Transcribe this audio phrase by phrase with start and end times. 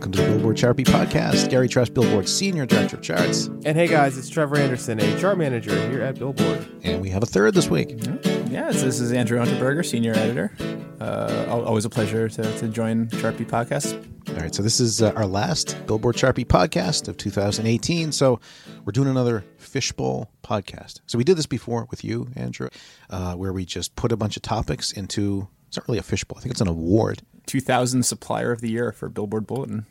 [0.00, 1.50] Welcome to the Billboard Chart Beat Podcast.
[1.50, 3.48] Gary Trust, Billboard Senior Director of Charts.
[3.66, 6.66] And hey guys, it's Trevor Anderson, a chart manager here at Billboard.
[6.82, 8.00] And we have a third this week.
[8.48, 10.52] Yes, this is Andrew Unterberger, senior editor.
[10.98, 14.02] Uh, always a pleasure to, to join Chart Beat Podcast.
[14.30, 18.10] All right, so this is uh, our last Billboard Chart Beat podcast of 2018.
[18.10, 18.40] So
[18.86, 21.00] we're doing another Fishbowl podcast.
[21.08, 22.70] So we did this before with you, Andrew,
[23.10, 26.36] uh, where we just put a bunch of topics into, it's not really a fishbowl,
[26.36, 27.22] I think it's an award.
[27.46, 29.86] 2000 Supplier of the Year for Billboard Bulletin.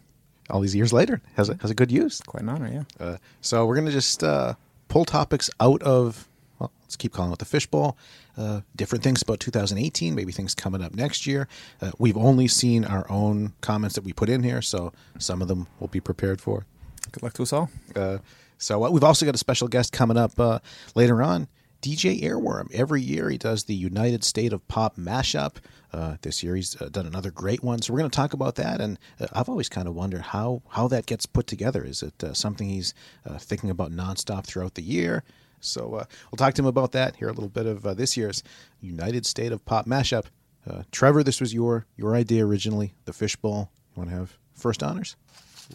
[0.49, 2.19] All these years later, has a, has a good use.
[2.19, 3.05] Quite an honor, yeah.
[3.05, 4.55] Uh, so we're going to just uh,
[4.89, 6.27] pull topics out of,
[6.59, 7.97] well, let's keep calling it the fishbowl.
[8.37, 11.47] Uh, different things about 2018, maybe things coming up next year.
[11.81, 15.47] Uh, we've only seen our own comments that we put in here, so some of
[15.47, 16.65] them we'll be prepared for.
[17.13, 17.69] Good luck to us all.
[17.95, 18.17] Uh,
[18.57, 20.59] so uh, we've also got a special guest coming up uh,
[20.93, 21.47] later on.
[21.81, 22.71] DJ Earworm.
[22.73, 25.55] Every year he does the United State of Pop mashup.
[25.91, 27.81] Uh, this year he's uh, done another great one.
[27.81, 28.81] So we're going to talk about that.
[28.81, 31.83] And uh, I've always kind of wondered how how that gets put together.
[31.83, 32.93] Is it uh, something he's
[33.25, 35.23] uh, thinking about nonstop throughout the year?
[35.61, 37.15] So uh, we'll talk to him about that.
[37.17, 38.43] Hear a little bit of uh, this year's
[38.81, 40.25] United State of Pop mashup.
[40.69, 42.93] Uh, Trevor, this was your your idea originally.
[43.05, 43.71] The fishbowl.
[43.95, 45.15] You want to have first honors?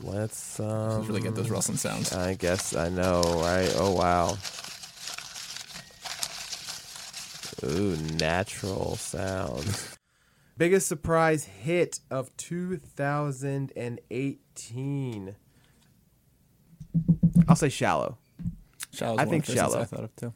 [0.02, 2.12] Let's Let's um, really get those rustling sounds.
[2.12, 3.72] I guess I know, right?
[3.76, 4.36] Oh wow.
[7.64, 9.80] Ooh, natural sound.
[10.56, 15.36] Biggest surprise hit of 2018.
[17.48, 18.18] I'll say shallow.
[18.92, 19.82] Shallow's I think of the first ones Shallow.
[19.82, 20.32] I thought of too.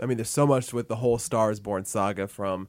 [0.00, 2.68] I mean, there's so much with the whole Stars Born saga from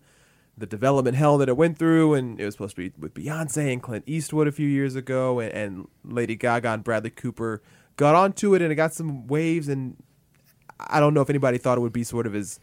[0.57, 3.71] the development hell that it went through, and it was supposed to be with Beyonce
[3.71, 7.61] and Clint Eastwood a few years ago, and, and Lady Gaga and Bradley Cooper
[7.95, 9.95] got onto it, and it got some waves, and
[10.79, 12.59] I don't know if anybody thought it would be sort of as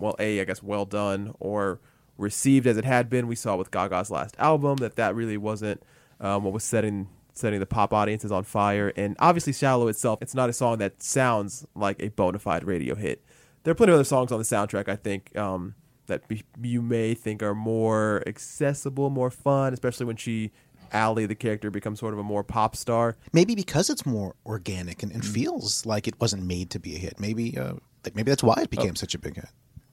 [0.00, 1.80] well, a I guess well done or
[2.18, 3.26] received as it had been.
[3.26, 5.82] We saw with Gaga's last album that that really wasn't
[6.20, 8.92] um, what was setting setting the pop audiences on fire.
[8.96, 12.94] And obviously, "Shallow" itself, it's not a song that sounds like a bona fide radio
[12.94, 13.22] hit.
[13.62, 14.88] There are plenty of other songs on the soundtrack.
[14.88, 15.74] I think um,
[16.06, 20.50] that be, you may think are more accessible, more fun, especially when she.
[20.92, 23.16] Allie, the character, becomes sort of a more pop star.
[23.32, 25.32] maybe because it's more organic and, and Mm.
[25.32, 27.20] feels like it wasn't made to be a hit.
[27.20, 27.74] Maybe uh,
[28.12, 28.76] maybe that's why it Oh.
[28.76, 29.46] became such a big hit.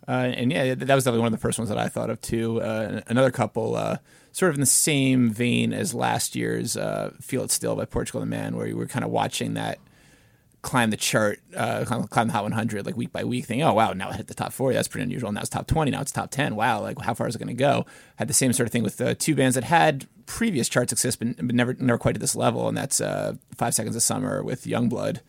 [0.08, 2.22] Uh, and yeah, that was definitely one of the first ones that I thought of
[2.22, 2.62] too.
[2.62, 3.98] Uh, another couple, uh,
[4.32, 8.22] sort of in the same vein as last year's uh, "Feel It Still" by Portugal
[8.22, 9.80] the Man, where you were kind of watching that
[10.62, 13.74] climb the chart, uh, kind climb the Hot 100 like week by week, Thing, "Oh
[13.74, 14.76] wow, now it hit the top 40.
[14.76, 15.32] That's pretty unusual.
[15.32, 15.92] Now it's top 20.
[15.92, 16.56] Now it's top 10.
[16.56, 17.86] Wow, like how far is it going to go?"
[18.16, 21.36] Had the same sort of thing with two bands that had previous chart success, but,
[21.36, 24.64] but never never quite to this level, and that's uh, Five Seconds of Summer with
[24.64, 25.20] Youngblood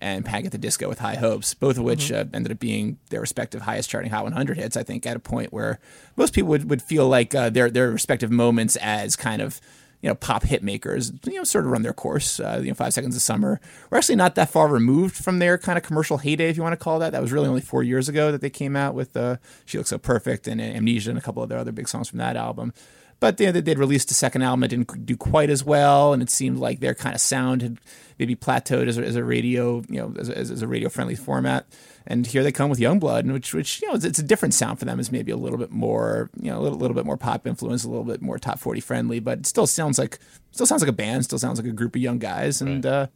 [0.00, 2.98] and Panic at the Disco with High Hopes, both of which uh, ended up being
[3.10, 4.76] their respective highest charting Hot 100 hits.
[4.76, 5.78] I think at a point where
[6.16, 9.60] most people would, would feel like uh, their their respective moments as kind of
[10.02, 12.38] you know pop hit makers, you know, sort of run their course.
[12.38, 13.60] Uh, you know, Five Seconds of Summer.
[13.90, 16.74] We're actually not that far removed from their kind of commercial heyday, if you want
[16.74, 17.12] to call that.
[17.12, 19.90] That was really only four years ago that they came out with uh, She Looks
[19.90, 22.72] So Perfect and Amnesia and a couple of their other big songs from that album.
[23.18, 26.22] But you know, they'd released a second album that didn't do quite as well, and
[26.22, 27.78] it seemed like their kind of sound had
[28.18, 31.14] maybe plateaued as a, as a radio, you know, as a, as a radio friendly
[31.14, 31.66] format.
[32.06, 34.78] And here they come with Youngblood, which which you know it's, it's a different sound
[34.78, 35.00] for them.
[35.00, 37.84] It's maybe a little bit more, you know, a little, little bit more pop influence,
[37.84, 40.18] a little bit more top forty friendly, but it still sounds like
[40.52, 43.06] still sounds like a band, still sounds like a group of young guys, and uh,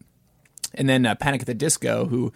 [0.74, 2.32] and then uh, Panic at the Disco, who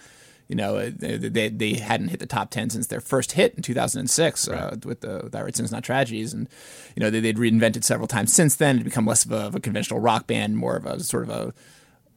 [0.49, 3.63] You know, uh, they, they hadn't hit the top ten since their first hit in
[3.63, 6.49] 2006 uh, with the with I Sins Not Tragedies, and
[6.95, 8.79] you know they, they'd reinvented several times since then.
[8.79, 11.31] To become less of a, of a conventional rock band, more of a sort of
[11.31, 11.55] a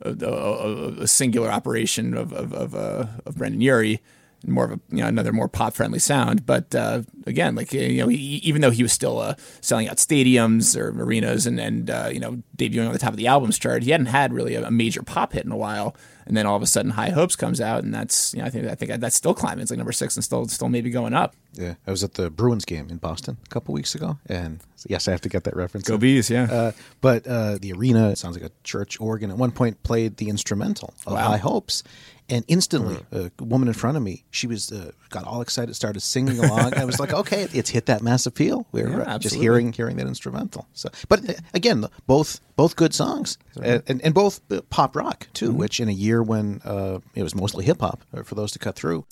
[0.02, 4.02] a, a, a singular operation of of of, uh, of Brendon Urie,
[4.48, 6.46] more of a you know another more pop friendly sound.
[6.46, 9.98] But uh, again, like you know, he, even though he was still uh, selling out
[9.98, 13.58] stadiums or arenas and and uh, you know debuting on the top of the albums
[13.60, 15.96] chart, he hadn't had really a, a major pop hit in a while.
[16.26, 18.50] And then all of a sudden, High Hopes comes out, and that's you know I
[18.50, 19.62] think I think that's still climbing.
[19.62, 21.36] It's like number six and still still maybe going up.
[21.54, 25.08] Yeah, I was at the Bruins game in Boston a couple weeks ago, and yes,
[25.08, 25.88] I have to get that reference.
[25.88, 26.02] Go in.
[26.02, 26.44] Bees, yeah.
[26.52, 29.32] Uh, but uh, the arena it sounds like a church organ.
[29.32, 31.30] At one point, played the instrumental of Wow.
[31.30, 31.82] High Hopes,
[32.30, 36.02] and instantly, a woman in front of me, she was uh, got all excited, started
[36.02, 36.74] singing along.
[36.74, 38.68] I was like, okay, it's hit that mass appeal.
[38.72, 40.68] We're Yeah, uh, just hearing hearing that instrumental.
[40.74, 45.28] So, but uh, again, both both good songs, and, and, and both uh, pop rock
[45.34, 45.50] too.
[45.50, 45.58] Mm-hmm.
[45.58, 48.60] Which in a year when uh, it was mostly hip hop uh, for those to
[48.60, 49.06] cut through.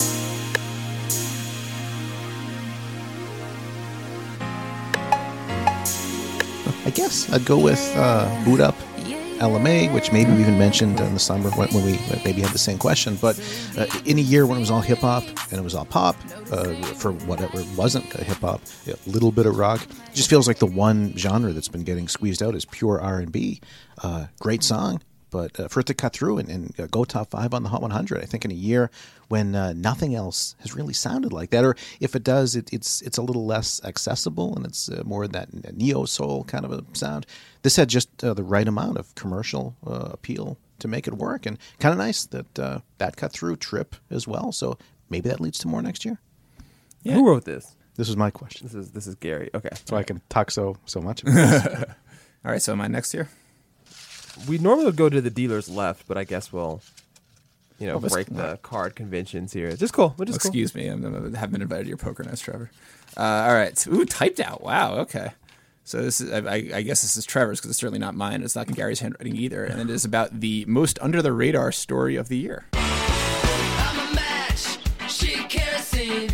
[6.84, 8.76] I guess I'd go with uh, Boo'd Up
[9.38, 12.58] Ella Mai, which maybe we even mentioned in the summer when, we maybe had the
[12.58, 13.16] same question.
[13.16, 13.38] But
[13.76, 16.16] uh, in a year when it was all hip hop and it was all pop,
[16.50, 20.58] uh, for whatever wasn't hip hop, a little bit of rock, it just feels like
[20.58, 23.60] the one genre that's been getting squeezed out is pure R and B.
[24.02, 25.00] Uh, great song,
[25.30, 27.68] but uh, for it to cut through and, and uh, go top five on the
[27.68, 28.90] Hot 100, I think in a year
[29.28, 33.02] when uh, nothing else has really sounded like that, or if it does, it, it's
[33.02, 36.84] it's a little less accessible and it's uh, more that neo soul kind of a
[36.92, 37.26] sound.
[37.62, 41.46] This had just uh, the right amount of commercial uh, appeal to make it work,
[41.46, 44.52] and kind of nice that uh, that cut through Trip as well.
[44.52, 44.78] So
[45.10, 46.18] maybe that leads to more next year.
[47.04, 47.76] Who wrote this?
[47.96, 49.50] This is my question, This is this is Gary.
[49.54, 49.70] Okay.
[49.86, 51.22] so I can talk so so much.
[51.24, 51.84] About this.
[52.44, 53.28] All right, so am I next year?
[54.48, 56.82] We normally would go to the dealer's left, but I guess we'll,
[57.78, 59.74] you know, Oh, that's- break the card conventions here.
[59.76, 60.14] Just cool.
[60.18, 60.48] We're just cool.
[60.50, 62.70] Excuse me, I'm, I'm- I haven't been invited to your poker nights, Trevor.
[63.16, 64.62] Uh, all right, ooh, typed out.
[64.62, 65.30] Wow, okay.
[65.84, 68.42] So this is, I, I I guess this is Trevor's because it's certainly not mine.
[68.42, 71.70] It's not in Gary's handwriting either, and it is about the most under the radar
[71.70, 72.66] story of the year.
[72.72, 74.78] I'm a match.
[75.08, 76.30] She kerosene.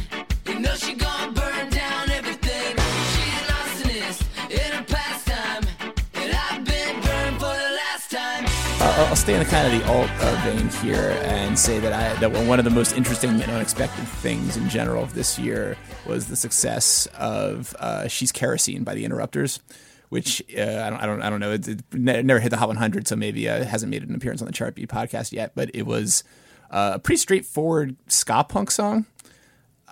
[8.95, 12.19] I'll, stay in the kind of the alt uh, vein here and say that I
[12.21, 16.29] that one of the most interesting and unexpected things in general of this year was
[16.29, 19.61] the success of uh, "She's Kerosene" by the Interrupters,
[20.09, 22.69] which uh, I don't I don't I don't know it, it never hit the Hot
[22.69, 25.53] 100, so maybe uh, it hasn't made an appearance on the Chart Beat podcast yet,
[25.55, 26.25] but it was
[26.71, 29.07] uh, a pretty straightforward ska punk song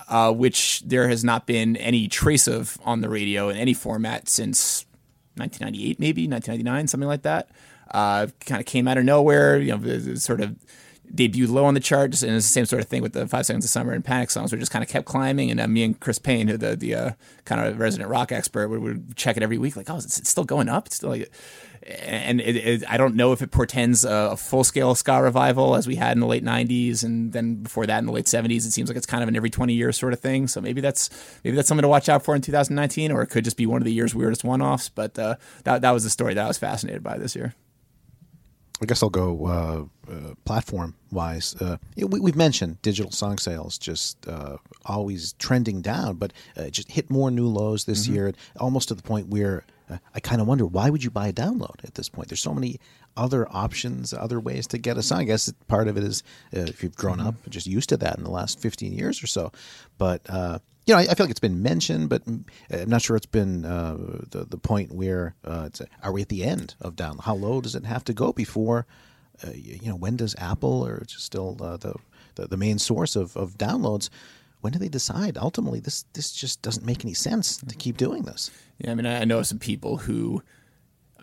[0.09, 4.29] uh, which there has not been any trace of on the radio in any format
[4.29, 4.85] since
[5.37, 7.49] 1998, maybe 1999, something like that.
[7.91, 10.57] Uh, kind of came out of nowhere, you know, sort of
[11.15, 13.47] debuted low on the charts, and it's the same sort of thing with the Five
[13.47, 15.51] Seconds of Summer and Panic songs, where just kind of kept climbing.
[15.51, 17.11] And uh, me and Chris Payne, the the uh,
[17.45, 20.31] kind of resident rock expert, would, would check it every week, like, oh, it's, it's
[20.31, 20.87] still going up.
[20.87, 21.31] It's still like,
[21.87, 25.75] and it, it, I don't know if it portends a, a full scale ska revival
[25.75, 28.67] as we had in the late '90s, and then before that in the late '70s.
[28.67, 30.47] It seems like it's kind of an every 20 year sort of thing.
[30.47, 31.11] So maybe that's
[31.43, 33.81] maybe that's something to watch out for in 2019, or it could just be one
[33.81, 34.89] of the year's weirdest one offs.
[34.89, 37.55] But uh, that that was the story that I was fascinated by this year.
[38.83, 41.55] I guess I'll go uh, uh, platform wise.
[41.61, 44.57] Uh, we, we've mentioned digital song sales just uh,
[44.87, 49.03] always trending down, but uh, just hit more new lows this year, almost to the
[49.03, 52.09] point where uh, I kind of wonder why would you buy a download at this
[52.09, 52.29] point?
[52.29, 52.81] There's so many
[53.17, 55.21] other options, other ways to get a song.
[55.21, 56.23] I guess part of it is
[56.57, 59.27] uh, if you've grown up just used to that in the last 15 years or
[59.27, 59.53] so,
[59.99, 60.23] but.
[60.91, 63.25] You know, I, I feel like it's been mentioned, but mm, I'm not sure it's
[63.25, 63.97] been uh,
[64.31, 67.19] the the point where uh, it's are we at the end of down?
[67.19, 68.89] How low does it have to go before?
[69.47, 71.95] Uh, you, know, when does Apple or still uh, the,
[72.35, 74.11] the the main source of, of downloads?
[74.63, 75.39] When do they decide?
[75.39, 78.51] Ultimately, this this just doesn't make any sense to keep doing this.
[78.79, 80.43] Yeah, I mean, I know some people who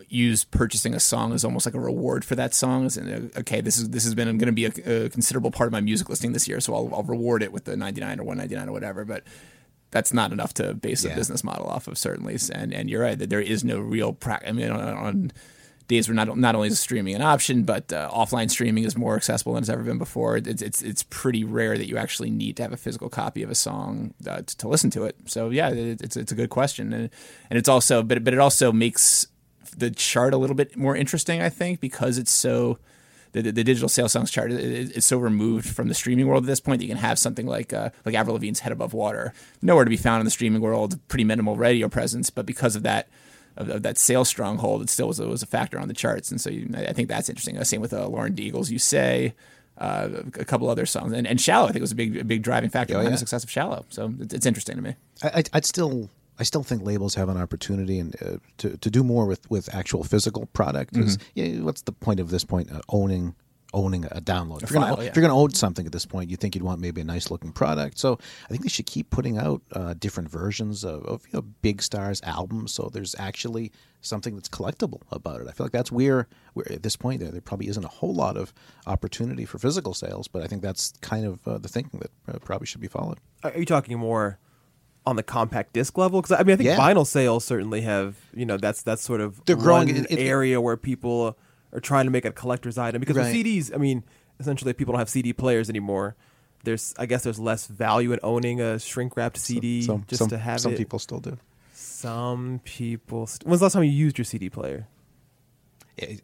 [0.08, 2.90] use purchasing a song as almost like a reward for that song.
[2.96, 5.66] In, uh, okay, this is this has been going to be a, a considerable part
[5.66, 8.18] of my music listening this year, so I'll, I'll reward it with the ninety nine
[8.18, 9.04] or one ninety nine or whatever.
[9.04, 9.24] But
[9.90, 11.14] that's not enough to base a Yeah.
[11.14, 12.36] business model off of, certainly.
[12.52, 14.12] And and you're right that there is no real.
[14.12, 15.32] Pra- I mean, on, on
[15.88, 19.16] days where not not only is streaming an option, but uh, offline streaming is more
[19.16, 20.36] accessible than it's ever been before.
[20.36, 23.50] It's it's it's pretty rare that you actually need to have a physical copy of
[23.50, 25.16] a song uh, to, to listen to it.
[25.24, 27.08] So yeah, it, it's it's a good question, and
[27.48, 29.26] and it's also but but it also makes
[29.76, 32.78] the chart a little bit more interesting, I think, because it's so.
[33.32, 36.46] The, the, digital sales songs chart is is so removed from the streaming world at
[36.46, 39.32] this point that you can have something like uh, like Avril Lavigne's "Head Above Water,"
[39.62, 40.98] nowhere to be found in the streaming world.
[41.08, 43.08] Pretty minimal radio presence, but because of that
[43.56, 46.30] of, of that sales stronghold, it still was, was a factor on the charts.
[46.30, 47.58] And so you, I think that's interesting.
[47.58, 49.34] Uh, Same with uh, Lauren Daigle's "You Say."
[49.80, 52.42] uh, a couple other songs, and, and "Shallow" I think was a big a big
[52.42, 53.14] driving factor Oh, behind yeah.
[53.14, 54.96] the success of "Shallow." So it's, it's interesting to me.
[55.22, 58.90] I, I'd- I'd still, I still think labels have an opportunity and uh, to to
[58.90, 60.94] do more with with actual physical product.
[60.94, 61.56] 'cause, Mm-hmm.
[61.56, 63.34] yeah, what's the point of this point uh, owning
[63.74, 64.62] owning a download?
[64.62, 65.10] If, you're file, gonna, yeah.
[65.10, 67.04] if you're going to own something at this point, you think you'd want maybe a
[67.04, 67.98] nice looking product.
[67.98, 71.42] So I think they should keep putting out uh, different versions of, of you know
[71.60, 72.72] big stars albums.
[72.72, 75.48] So there's actually something that's collectible about it.
[75.48, 78.14] I feel like that's where, where at this point there there probably isn't a whole
[78.14, 78.54] lot of
[78.86, 82.38] opportunity for physical sales, but I think that's kind of uh, the thinking that uh,
[82.38, 83.18] probably should be followed.
[83.42, 84.38] Are you talking more
[85.08, 86.20] on the compact disc level?
[86.22, 86.78] Because I mean, I think Yeah.
[86.78, 88.16] vinyl sales certainly have.
[88.34, 89.88] You know, that's that's sort of They're growing.
[89.88, 91.36] It- it- area where people
[91.72, 93.00] are trying to make a collector's item.
[93.00, 93.24] Because Right.
[93.24, 94.04] with CDs, I mean,
[94.40, 96.14] essentially, people don't have CD players anymore.
[96.64, 100.28] There's, I guess, there's less value in owning a shrink wrapped CD some, just some,
[100.30, 100.60] to have it.
[100.60, 100.78] some it.
[100.78, 101.36] people still do.
[101.72, 103.26] Some people.
[103.26, 104.86] St- When's the last time you used your CD player?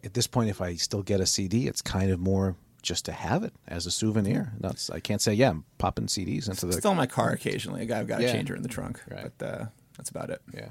[0.03, 3.11] at this point, if I still get a CD, it's kind of more just to
[3.11, 4.53] have it as a souvenir.
[4.59, 7.81] That's I can't say yeah, I'm popping CDs into the Still in my car occasionally.
[7.91, 8.31] I've got a Yeah.
[8.31, 9.31] changer in the trunk, Right.
[9.37, 9.65] but uh,
[9.97, 10.41] that's about it.
[10.53, 10.69] yeah.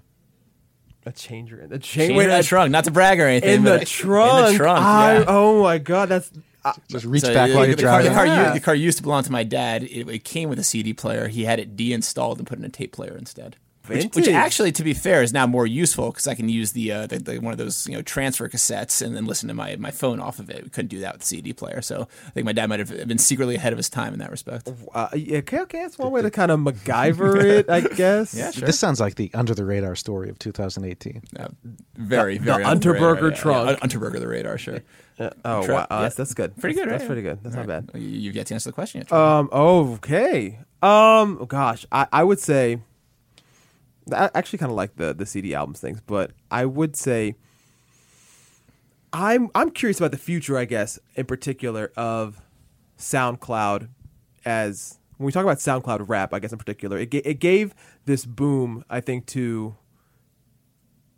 [1.07, 3.57] A changer in the Changer changer in the trunk, not to brag or anything.
[3.57, 4.47] In the but trunk.
[4.47, 4.81] In the trunk.
[4.81, 5.25] I- yeah.
[5.29, 6.31] Oh my god, that's.
[6.65, 8.15] I Just reach So back while you're the car, the, driving.
[8.15, 8.49] car, Yeah.
[8.49, 9.83] u- the car used to belong to my dad.
[9.83, 11.29] It, it came with a CD player.
[11.29, 13.57] He had it deinstalled and put in a tape player instead.
[13.87, 16.91] Which, which actually, to be fair, is now more useful because I can use the,
[16.91, 19.77] uh, the, the one of those you know transfer cassettes and then listen to my,
[19.77, 20.65] my phone off of it.
[20.65, 23.07] We couldn't do that with the CD player, so I think my dad might have
[23.07, 24.71] been secretly ahead of his time in that respect.
[24.95, 28.35] Uh, yeah, okay, okay, that's one way to kind of MacGyver it, I guess.
[28.35, 28.65] Yeah, sure.
[28.67, 31.23] This sounds like the under the radar story of 2018.
[31.39, 31.49] Uh,
[31.97, 33.79] very, The- very the under the Unterberger radar, trunk.
[33.83, 34.81] Yeah, Unterberger the radar, sure.
[35.21, 36.01] Oh Tra- wow, yeah.
[36.03, 36.57] that's, that's good.
[36.57, 37.07] Pretty That's- good, That's right?
[37.07, 37.39] pretty good.
[37.45, 37.91] That's not bad.
[37.95, 39.13] You, you get to answer the question yet.
[39.13, 39.49] Um.
[39.53, 40.59] Okay.
[40.83, 41.39] Um.
[41.41, 42.79] oh, Gosh, I, I would say.
[44.13, 47.37] I actually kind of like the the CD albums things, but I would say.
[49.17, 50.59] I'm I'm curious about the future.
[50.59, 52.43] I guess in particular of
[52.99, 53.89] SoundCloud
[54.45, 56.35] as when we talk about SoundCloud rap.
[56.35, 57.75] I guess in particular, it it gave
[58.07, 58.85] this boom.
[58.91, 59.77] I think to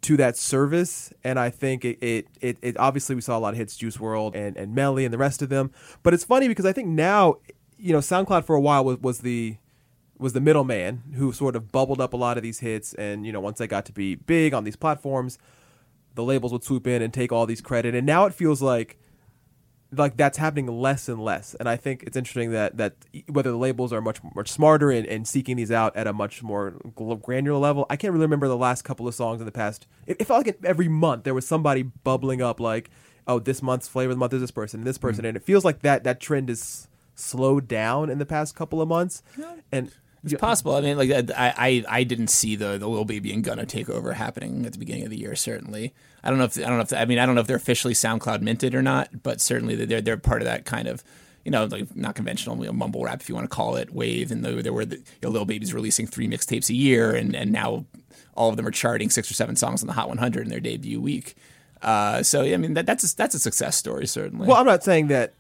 [0.03, 3.55] to that service, and I think it, it, it, it obviously we saw a lot
[3.55, 5.71] of hits, Juice WRLD and and Melly and the rest of them.
[6.03, 7.37] But it's funny because I think now,
[7.79, 9.57] you know, SoundCloud for a while was, was the
[10.19, 13.33] was the middleman who sort of bubbled up a lot of these hits, and you
[13.33, 15.39] know, once they got to be big on these platforms,
[16.15, 18.99] the labels would swoop in and take all these credit, and now it feels like
[19.93, 21.55] like that's happening less and less.
[21.61, 22.97] And i think it's interesting that that
[23.29, 26.43] whether the labels are much much smarter in, in seeking these out at a much
[26.43, 26.75] more
[27.23, 29.87] granular level i can't really remember the last couple of songs in the past.
[30.07, 32.91] It, it felt like every month there was somebody bubbling up like
[33.29, 35.03] oh this month's flavor of the month is this person this hmm.
[35.03, 35.25] person.
[35.25, 38.89] And it feels like that that trend is slowed down in the past couple of
[38.89, 39.23] months.
[39.73, 39.91] And
[40.33, 40.75] It's possible.
[40.75, 44.15] I mean, like I, I, I didn't see the the Lil Baby and Gunna takeover
[44.15, 45.37] happening at the beginning of the year.
[45.37, 47.47] Certainly, I don't know if I don't know if I mean I don't know if
[47.47, 51.05] they're officially SoundCloud minted or not, but certainly they're they're part of that kind of
[51.45, 53.93] you know like not conventional you know, mumble rap if you want to call it
[53.93, 54.31] wave.
[54.31, 57.35] And there there were the you know, Lil Baby's releasing three mixtapes a year, and
[57.37, 57.85] and now
[58.35, 60.61] all of them are charting six or seven songs on the Hot 100 in their
[60.61, 61.35] debut week.
[61.83, 64.49] Uh, so I mean that, that's a, that's a success story certainly.
[64.49, 65.35] well i'm not saying that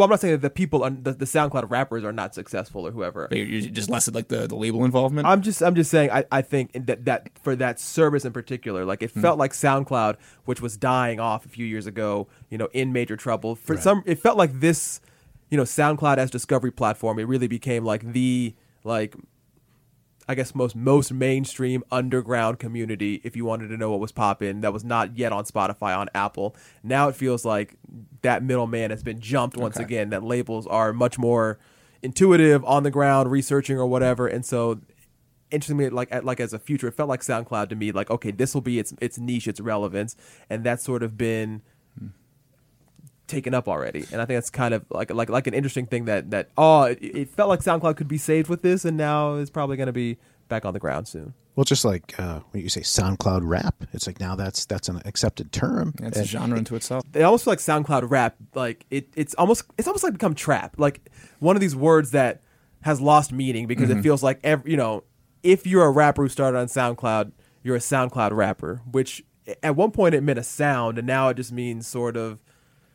[0.00, 2.86] well i'm not saying that the people are, the, the soundcloud rappers are not successful
[2.86, 5.26] or whoever But you're just less of like the, the label involvement.
[5.26, 8.84] I'm just I'm just saying I, I think that that for that service in particular,
[8.84, 9.20] like it hmm.
[9.20, 13.16] felt like SoundCloud, which was dying off a few years ago, you know, in major
[13.16, 13.54] trouble.
[13.54, 15.00] For some, it felt like this,
[15.50, 18.54] you know, SoundCloud as discovery platform, it really became like the
[18.84, 19.14] like.
[20.30, 23.20] I guess most most mainstream underground community.
[23.24, 26.08] If you wanted to know what was popping, that was not yet on Spotify on
[26.14, 26.54] Apple.
[26.84, 27.74] Now it feels like
[28.22, 30.10] that middleman has been jumped once again.
[30.10, 31.58] That labels are much more
[32.00, 34.78] intuitive on the ground, researching or whatever, and so
[35.50, 37.90] interestingly, like at, like as a future, it felt like SoundCloud to me.
[37.90, 40.14] Like okay, this will be its its niche, its relevance,
[40.48, 41.60] and that's sort of been
[43.30, 44.04] taken up already.
[44.12, 46.82] And I think that's kind of like like like an interesting thing that that oh,
[46.84, 49.86] it, it felt like SoundCloud could be saved with this, and now it's probably going
[49.86, 50.18] to be
[50.48, 51.32] back on the ground soon.
[51.56, 55.00] Well, just like uh, when you say SoundCloud rap, it's like now that's that's an
[55.04, 55.94] accepted term.
[56.02, 57.04] it's a And- genre unto itself.
[57.14, 60.74] It almost feel like SoundCloud rap, like it, it's almost it's almost like become trap,
[60.78, 62.42] like one of these words that
[62.82, 65.04] has lost meaning because it feels like every you know,
[65.42, 67.32] if you're a rapper who started on SoundCloud,
[67.62, 69.22] you're a SoundCloud rapper, which
[69.62, 72.38] at one point it meant a sound, and now it just means sort of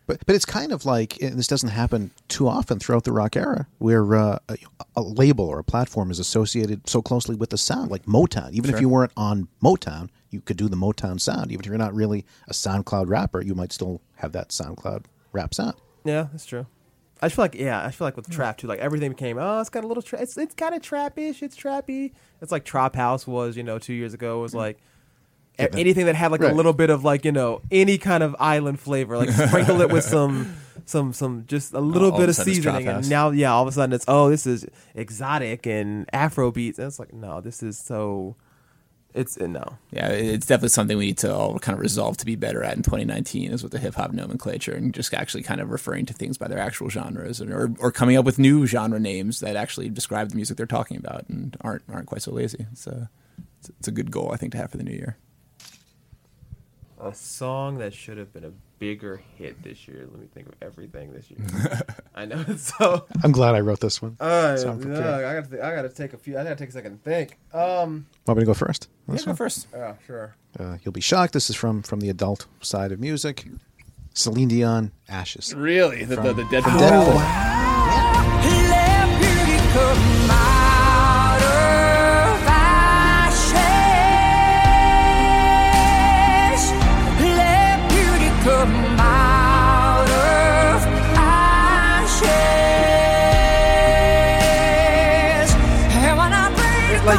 [0.07, 3.35] But but it's kind of like and this doesn't happen too often throughout the rock
[3.35, 4.57] era, where uh, a,
[4.95, 8.51] a label or a platform is associated so closely with the sound, like Motown.
[8.51, 11.51] Even if you weren't on Motown, you could do the Motown sound.
[11.51, 15.53] Even if you're not really a SoundCloud rapper, you might still have that SoundCloud rap
[15.53, 15.75] sound.
[16.03, 16.67] Yeah, that's true.
[17.21, 19.69] I feel like yeah, I feel like with trap too, like everything became oh, it's
[19.69, 22.11] got a little tra- it's it's kind of trappish, it's trappy.
[22.41, 24.39] It's like Trap House was, you know, two years ago.
[24.39, 24.81] It was like a-
[25.57, 26.51] anything that had like Right.
[26.51, 29.91] a little bit of like you know any kind of island flavor, like sprinkle it
[29.91, 33.51] with some some some just a little all bit of of seasoning, and now yeah,
[33.53, 37.13] all of a sudden it's oh this is exotic and Afro beats, and it's like
[37.13, 38.35] no, this is so.
[39.13, 39.77] It's uh, no.
[39.91, 42.75] Yeah, it's definitely something we need to all kind of resolve to be better at
[42.75, 46.13] in 2019 is with the hip hop nomenclature and just actually kind of referring to
[46.13, 49.55] things by their actual genres and, or, or coming up with new genre names that
[49.55, 52.65] actually describe the music they're talking about and aren't aren't quite so lazy.
[52.87, 53.09] A,
[53.61, 55.15] it's it's a good goal I think to have for the new year.
[56.99, 60.07] A song that should have been a bigger hit this year.
[60.09, 61.39] Let me think of everything this year.
[62.15, 63.05] I know it's so.
[63.23, 64.15] I'm glad I wrote this one.
[64.19, 64.99] Uh, So I'm no.
[65.27, 65.65] I got to.
[65.65, 66.37] I got to take a few.
[66.37, 67.37] I got to take a second to think.
[67.53, 68.07] Um.
[68.25, 68.87] Want me to go first?
[69.11, 69.67] Yeah, go first.
[69.73, 69.95] Yeah.
[70.07, 70.35] Sure.
[70.59, 71.33] Uh, you'll be shocked.
[71.33, 73.45] This is from from the adult side of music.
[74.13, 75.53] Celine Dion, Ashes.
[75.53, 76.63] Really, the, the, the Deadpool.
[76.63, 77.64] From Deadpool.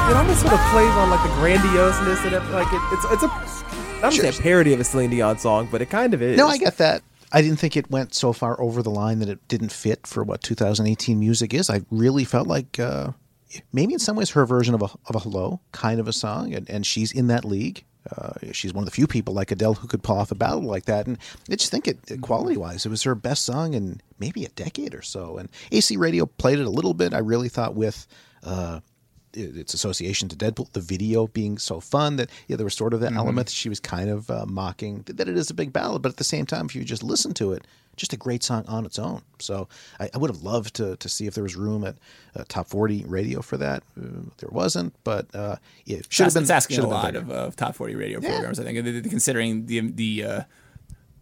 [0.08, 3.22] It, almost sort of plays on like the grandioseness and it, like it, it's it's
[3.24, 3.28] a.
[3.28, 6.36] I don't say a parody of a Celine Dion song, but it kind of is.
[6.36, 7.02] No, I get that.
[7.32, 10.22] I didn't think it went so far over the line that it didn't fit for
[10.22, 11.68] what 2018 music is.
[11.68, 13.12] I really felt like uh,
[13.72, 16.54] maybe in some ways her version of a of a hello kind of a song,
[16.54, 17.84] and, and she's in that league.
[18.16, 20.62] Uh, she's one of the few people like Adele who could pull off a battle
[20.62, 21.18] like that, and
[21.50, 24.94] I just think it quality wise, it was her best song in maybe a decade
[24.94, 25.38] or so.
[25.38, 27.12] And AC Radio played it a little bit.
[27.12, 28.06] I really thought with.
[28.44, 28.80] Uh,
[29.36, 33.00] its association to Deadpool, the video being so fun that yeah, there was sort of
[33.00, 33.48] that element.
[33.50, 36.24] She was kind of uh, mocking that it is a big ballad, but at the
[36.24, 37.64] same time, if you just listen to it,
[37.96, 39.22] just a great song on its own.
[39.38, 41.96] So I, I would have loved to to see if there was room at
[42.34, 43.82] uh, top forty radio for that.
[43.98, 46.42] Uh, there wasn't, but uh, yeah, should have been.
[46.42, 48.60] it's asking a lot of, of top 40 radio programs.
[48.60, 50.40] I think considering the the uh,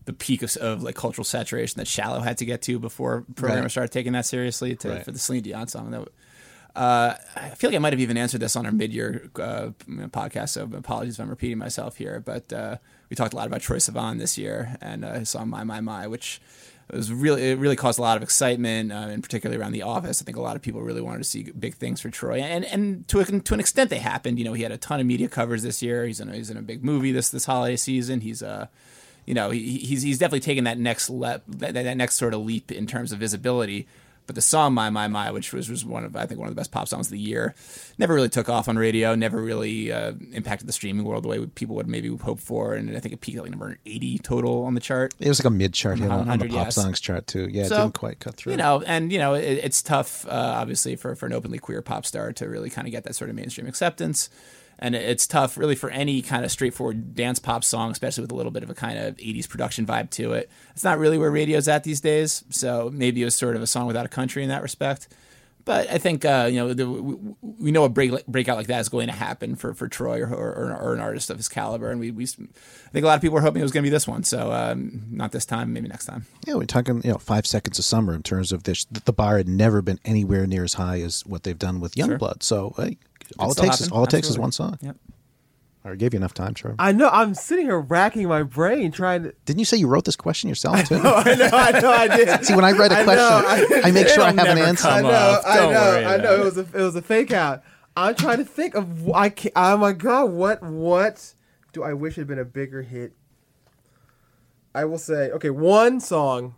[0.07, 3.63] the peak of, of like cultural saturation that Shallow had to get to before programmers
[3.65, 3.71] Right.
[3.71, 5.05] started taking that seriously to, Right.
[5.05, 5.93] for the Celine Dion song.
[5.93, 6.09] That,
[6.77, 9.69] uh, I feel like I might have even answered this on our mid-year uh,
[10.09, 12.21] podcast, so apologies if I'm repeating myself here.
[12.25, 12.77] But uh,
[13.09, 15.81] we talked a lot about Troye Sivan this year and uh, his song "My My
[15.81, 16.41] My," which
[16.91, 20.21] was really it really caused a lot of excitement, uh, and particularly around the office.
[20.21, 22.65] I think a lot of people really wanted to see big things for Troye, and
[22.65, 24.39] and to a, to an extent they happened.
[24.39, 26.05] You know, he had a ton of media covers this year.
[26.07, 28.21] He's in a, he's in a big movie this this holiday season.
[28.21, 28.67] He's uh
[29.27, 32.41] you know he, he's he's definitely taken that next lep that, that next sort of
[32.41, 33.87] leap in terms of visibility.
[34.27, 36.55] But the song "My My My," which was, was one of I think one of
[36.55, 37.55] the best pop songs of the year,
[37.99, 39.15] never really took off on radio.
[39.15, 42.75] Never really uh, impacted the streaming world the way people would maybe hope for.
[42.75, 45.15] And I think it peaked at like number eighty total on the chart.
[45.21, 46.75] It was like a mid chart hit on, on the pop yes.
[46.77, 47.49] songs chart too.
[47.51, 48.53] Yeah, it didn't quite cut through.
[48.53, 51.83] You know, and you know, it, it's tough, uh, obviously, for for an openly queer
[51.83, 54.31] pop star to really kind of get that sort of mainstream acceptance.
[54.79, 58.35] And it's tough, really, for any kind of straightforward dance pop song, especially with a
[58.35, 60.51] little bit of a kind of '80s production vibe to it.
[60.73, 62.45] It's not really where radio's at these days.
[62.51, 65.09] So maybe it was sort of a song without a country in that respect.
[65.65, 68.81] But I think uh, you know the, we, we know a break breakout like that
[68.81, 71.91] is going to happen for, for Troye or, or, or an artist of his caliber,
[71.91, 73.87] and we, we I think a lot of people were hoping it was going to
[73.87, 74.25] be this one.
[74.25, 76.27] So um, not this time, maybe next time.
[76.47, 78.85] Yeah, we're talking, you know, five seconds of summer in terms of this.
[78.85, 82.43] The bar had never been anywhere near as high as what they've done with Youngblood.
[82.43, 82.99] So hey,
[83.39, 84.79] all it still takes is all it takes is one song.
[84.81, 84.97] Yep.
[85.87, 86.77] I gave you enough time, Trevor.
[86.79, 87.11] I know.
[87.13, 89.35] I'm sitting here racking my brain trying to.
[89.45, 90.95] Didn't you say you wrote this question yourself too?
[90.95, 91.51] I know.
[91.53, 91.91] I know.
[91.91, 92.47] I did.
[92.47, 94.89] See, when I write a question, know, I, make sure I have an answer.
[94.89, 95.41] I know.
[95.47, 96.41] I know, worry I know.
[96.41, 97.63] It was a it was a fake out.
[97.97, 101.35] I'm trying to think of I can't, Oh my god, what what
[101.73, 103.13] do I wish it had been a bigger hit?
[104.75, 106.55] I will say okay, one song.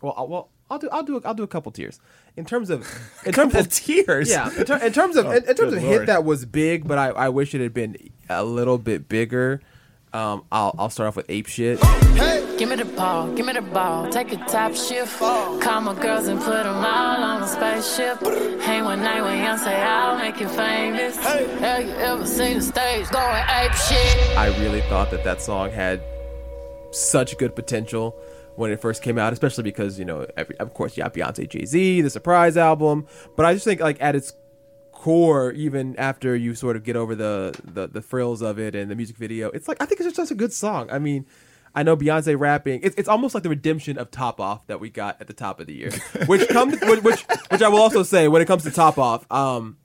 [0.00, 2.00] Well, I'll, well, I'll do I'll do I'll do a couple tiers
[2.36, 2.86] in terms of
[3.26, 4.30] in terms of tears.
[4.30, 6.86] Yeah, in, ter- in terms of in, in terms good of hit that was big,
[6.86, 7.96] but I, I wish it had been
[8.28, 9.60] a little bit bigger.
[10.12, 11.80] Um, I'll I'll start off with ape shit.
[12.56, 15.18] Give me the ball, give me the ball, take a top shift.
[15.18, 18.18] Call my girls and put them all on a spaceship.
[18.62, 21.16] Hang one night with Beyonce, I'll make you famous.
[21.18, 24.38] Have you ever seen the stage going ape shit?
[24.38, 26.00] I really thought that that song had
[26.92, 28.16] such good potential
[28.56, 31.48] when it first came out, especially because you know, every, of course, you got Beyonce,
[31.48, 33.06] Jay Z, the surprise album.
[33.36, 34.32] But I just think, like at its
[34.92, 38.90] core, even after you sort of get over the the, the frills of it and
[38.90, 40.88] the music video, it's like I think it's just a good song.
[40.90, 41.26] I mean.
[41.74, 42.80] I know Beyonce rapping.
[42.82, 45.60] It's, it's almost like the redemption of Top Off that we got at the top
[45.60, 45.90] of the year,
[46.24, 49.30] which comes which, which which I will also say when it comes to Top Off,
[49.30, 49.76] um,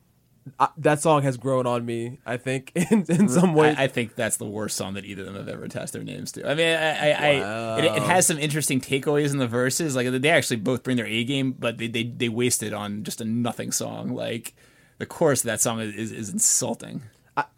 [0.59, 2.19] I, that song has grown on me.
[2.25, 3.75] I think in, in some way.
[3.75, 6.03] I, I think that's the worst song that either of them have ever attached their
[6.03, 6.49] names to.
[6.49, 9.95] I mean, I, I, I it, it has some interesting takeaways in the verses.
[9.95, 13.21] Like they actually both bring their A game, but they, they they wasted on just
[13.21, 14.15] a nothing song.
[14.15, 14.53] Like
[14.97, 17.03] the chorus of that song is is, is insulting.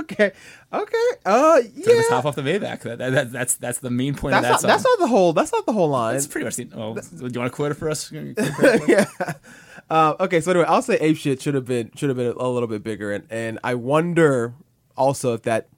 [0.00, 0.32] okay,
[0.72, 1.84] okay, uh, yeah.
[1.84, 2.80] the top off the Maybach.
[2.80, 4.68] That, that, that- that's that's the main point That's of that not, song.
[4.68, 5.32] that's not the whole.
[5.34, 6.14] That's not the whole line.
[6.14, 6.68] That's pretty much the.
[6.74, 8.10] Oh, do you want to quote it for us?
[8.10, 9.04] yeah.
[9.90, 12.48] Uh, okay, so anyway, I'll say ape shit should have been should have been a
[12.48, 14.54] little bit bigger, and and I wonder
[14.96, 15.68] also if that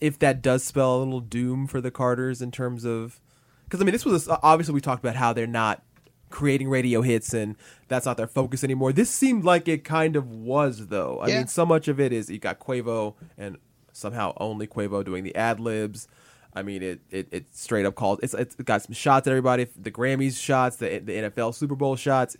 [0.00, 3.20] if that does spell a little doom for the Carters in terms of
[3.64, 5.82] because I mean this was obviously we talked about how they're not
[6.30, 7.56] creating radio hits and
[7.88, 8.92] that's not their focus anymore.
[8.92, 11.18] This seemed like it kind of was though.
[11.20, 11.38] I Yeah.
[11.38, 13.56] mean, so much of it is you got Quavo and
[13.92, 16.06] somehow only Quavo doing the ad libs.
[16.54, 19.66] I mean, it, it it straight up called it's it's got some shots at everybody.
[19.76, 22.36] The Grammys shots, the the NFL Super Bowl shots.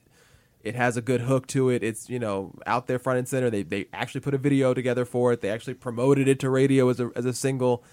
[0.63, 1.83] It has a good hook to it.
[1.83, 3.51] It's you know out there front and center.
[3.51, 5.41] They they actually put a video together for it.
[5.41, 7.85] They actually promoted it to radio as a as a single,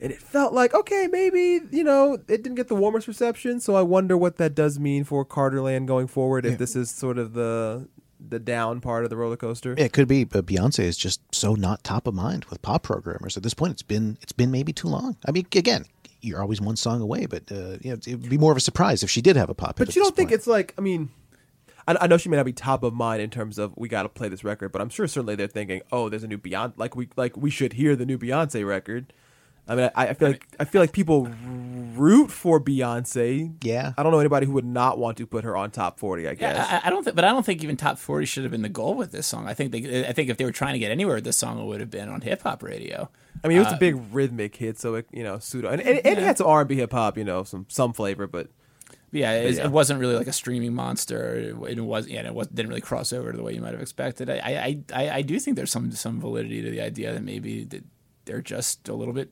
[0.00, 3.60] and it felt like okay maybe you know it didn't get the warmest reception.
[3.60, 6.44] So I wonder what that does mean for Carterland going forward.
[6.44, 7.88] If this is sort of the
[8.28, 9.74] the down part of the roller coaster.
[9.76, 13.36] It could be, but Beyonce is just so not top of mind with pop programmers
[13.36, 13.72] at this point.
[13.72, 15.16] It's been it's been maybe too long.
[15.26, 15.86] I mean, again,
[16.20, 18.60] you're always one song away, but uh, you know, it would be more of a
[18.60, 19.78] surprise if she did have a pop.
[19.78, 20.38] hit But you don't think point.
[20.38, 21.10] it's like I mean,
[21.86, 24.02] I, I know she may not be top of mind in terms of we got
[24.04, 26.74] to play this record, but I'm sure certainly they're thinking, oh, there's a new Beyonce,
[26.76, 29.12] like we like we should hear the new Beyonce record.
[29.68, 31.28] I mean, I, I feel like I feel like people
[31.94, 33.54] root for Beyonce.
[33.62, 33.92] Yeah.
[33.96, 36.26] I don't know anybody who would not want to put her on top forty.
[36.26, 36.56] I guess.
[36.56, 38.62] Yeah, I, I don't think, but I don't think even top forty should have been
[38.62, 39.46] the goal with this song.
[39.46, 41.60] I think they, I think if they were trying to get anywhere with this song,
[41.60, 43.08] it would have been on hip hop radio.
[43.44, 45.80] I mean, it was Uh, a big rhythmic hit, so it you know pseudo and,
[45.80, 48.26] and, and it had some R and B hip hop, you know, some some flavor,
[48.26, 48.48] but
[49.12, 49.64] Yeah, it, yeah.
[49.64, 51.34] it wasn't really like a streaming monster.
[51.34, 53.82] It, it was, yeah, it was, didn't really cross over the way you might have
[53.82, 54.30] expected.
[54.30, 57.64] I, I, I, I do think there's some some validity to the idea that maybe
[57.64, 57.84] that
[58.24, 59.30] they're just a little bit,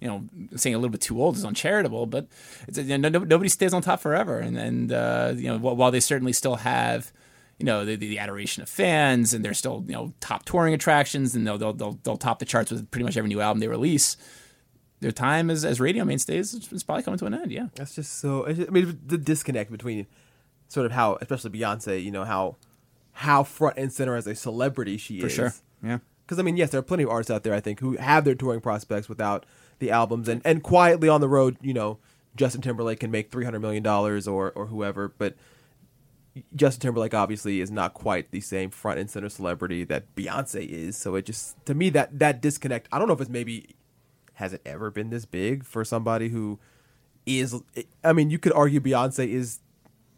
[0.00, 0.24] you know,
[0.56, 2.06] saying a little bit too old is uncharitable.
[2.06, 2.26] But
[2.66, 5.90] it's, you know, no, nobody stays on top forever, and and uh, you know, while
[5.90, 7.12] they certainly still have.
[7.58, 11.34] You know the, the adoration of fans, and they're still you know top touring attractions,
[11.34, 13.68] and they'll they'll they'll, they'll top the charts with pretty much every new album they
[13.68, 14.18] release.
[15.00, 17.52] Their time as as radio mainstays is probably coming to an end.
[17.52, 18.44] Yeah, That's just so.
[18.44, 20.06] it's just- I mean, the disconnect between
[20.68, 22.56] sort of how, especially Beyonce, you know how
[23.12, 25.32] how front and center as a celebrity she for is.
[25.34, 25.52] sure.
[25.82, 25.98] Yeah.
[26.24, 28.24] Because I mean, yes, there are plenty of artists out there I think who have
[28.24, 29.44] their touring prospects without
[29.78, 31.98] the albums, and and quietly on the road, you know,
[32.34, 35.34] Justin Timberlake can make three hundred million dollars or or whoever, but
[36.54, 40.96] Justin Timberlake obviously is not quite the same front and center celebrity that Beyonce is.
[40.96, 42.88] So it just to me that that disconnect.
[42.92, 43.74] I don't know if it's maybe
[44.36, 46.58] has it ever been this big for somebody who
[47.26, 47.60] is.
[48.04, 49.60] I mean, you could argue Beyonce is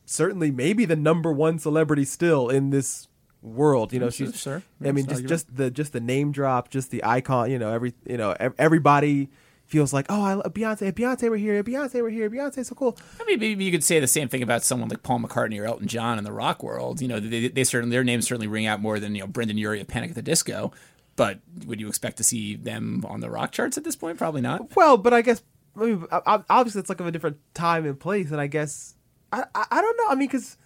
[0.07, 3.09] certainly maybe the number one celebrity still in this
[3.43, 3.93] world.
[3.93, 4.39] You know, mm, she's.
[4.39, 4.63] sure.
[4.85, 7.51] I mean, just just the just the name drop, just the icon.
[7.51, 9.29] You know, every you know everybody
[9.67, 10.93] feels like oh I love Beyonce.
[10.93, 11.63] Beyonce were here.
[11.63, 12.29] Beyonce were here.
[12.29, 12.99] Beyonce's so cool.
[13.21, 15.65] I mean, maybe you could say the same thing about someone like Paul McCartney or
[15.65, 17.01] Elton John in the rock world.
[17.01, 19.59] You know, they, they certainly their names certainly ring out more than you know Brendon
[19.59, 20.73] Urie of Panic at the Disco.
[21.19, 24.17] But would you expect to see them on the rock charts at this point?
[24.17, 24.75] Probably not.
[24.75, 25.43] Well, but I guess
[25.77, 28.47] I mean, o- o- obviously it's like of a different time and place, and I
[28.47, 28.95] guess
[29.33, 30.07] I I, I don't know.
[30.09, 30.57] I mean, because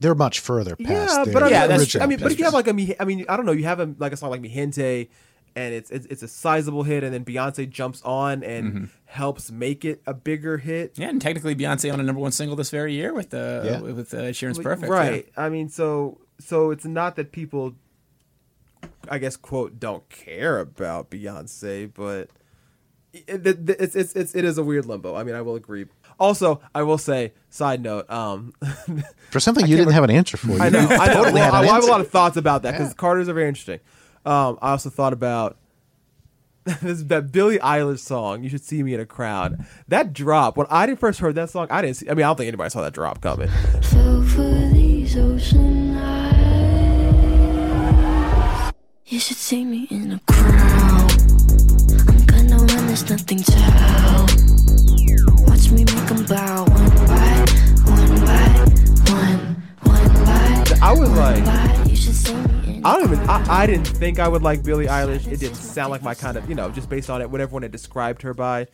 [0.00, 1.26] they're much further past.
[1.26, 2.72] yeah, but I mean, Yeah, that's original I mean, but if you have like a
[2.72, 5.08] Mi- I mean, I don't know, you have a like a song like Mi Gente,
[5.56, 9.84] and it's it's, it's a sizable hit, and then Beyonce jumps on and helps make
[9.84, 10.92] it a bigger hit.
[10.96, 13.80] Yeah, and technically Beyonce on a number one single this very year with uh, Yeah.
[13.80, 14.88] with uh, Sheeran's Perfect.
[14.90, 15.28] right?
[15.36, 17.74] I mean, so so it's not that people,
[19.10, 22.28] I guess, quote, don't care about Beyonce, but
[23.12, 25.14] it, it, it's, it's it's it is a weird limbo.
[25.14, 25.86] I mean, I will agree.
[26.20, 28.52] Also, I will say, side note, um,
[29.30, 30.48] for something you didn't have an answer for.
[30.52, 31.12] You I know, I know.
[31.14, 32.94] totally Well, I, an I have a lot of thoughts about that because Yeah.
[32.94, 33.80] Carters are very interesting.
[34.26, 35.56] Um, I also thought about
[36.82, 38.42] this that Billie Eilish song.
[38.42, 39.64] You should see me in a crowd.
[39.86, 42.10] That drop when I did first heard that song, I didn't see.
[42.10, 43.48] I mean, I don't think anybody saw that drop coming.
[43.82, 44.42] Fell for
[44.72, 46.18] these ocean eyes.
[49.10, 51.10] You should see me in a crowd.
[52.08, 54.30] I'm gonna run, there's nothing to help.
[55.48, 57.46] Watch me make 'em bow one by
[57.86, 58.48] one by
[59.10, 61.42] one, one by I was like.
[61.42, 61.84] by.
[61.84, 63.20] You should see me in I don't even.
[63.30, 65.26] I, I didn't think I would like Billie Eilish.
[65.26, 67.62] It didn't sound like my kind of, you know, just based on it, what everyone
[67.62, 68.66] had described her by.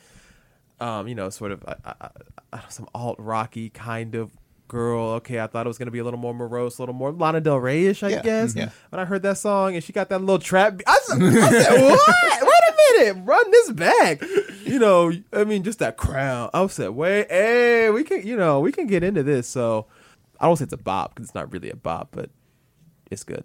[0.80, 2.08] Um, you know, sort of uh, uh,
[2.52, 4.32] uh, some alt rocky kind of
[4.74, 5.02] girl.
[5.16, 7.40] Okay, I thought it was gonna be a little more morose, a little more Lana
[7.40, 8.54] Del Rey ish, I Yeah, guess.
[8.56, 8.70] yeah.
[8.90, 11.82] When I heard that song and she got that little trap, I said, I said
[11.90, 12.42] "What?
[12.42, 14.22] Wait a minute, run this back."
[14.64, 16.50] You know, I mean, just that crowd.
[16.52, 19.86] I was said, "Wait, hey, we can, you know, we can get into this." So,
[20.40, 22.30] I don't say it's a bop because it's not really a bop, but
[23.10, 23.44] it's good.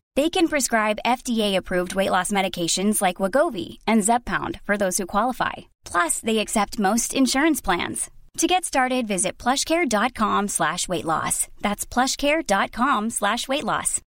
[0.17, 5.53] They can prescribe FDA-approved weight loss medications like Wegovy and Zepbound for those who qualify.
[5.85, 8.11] Plus, they accept most insurance plans.
[8.37, 11.47] To get started, visit plushcare.com slash weight loss.
[11.61, 14.01] That's plushcare.com slash weight loss.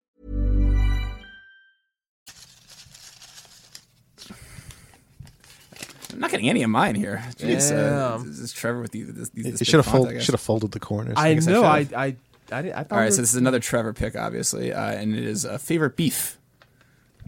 [6.14, 7.24] I'm not getting any of mine here.
[7.38, 9.08] Jeez, uh, this is Trevor with these.
[9.14, 10.24] This, these, You this should have big font, I folded.
[10.24, 11.16] Should have folded the corners.
[11.18, 11.64] I I know.
[11.64, 11.94] I should've.
[11.94, 12.16] I
[12.52, 12.92] I, didn't, I thought.
[12.94, 15.58] All we right, so this is another Trevor pick, obviously, uh, and it is a
[15.60, 16.38] favorite beef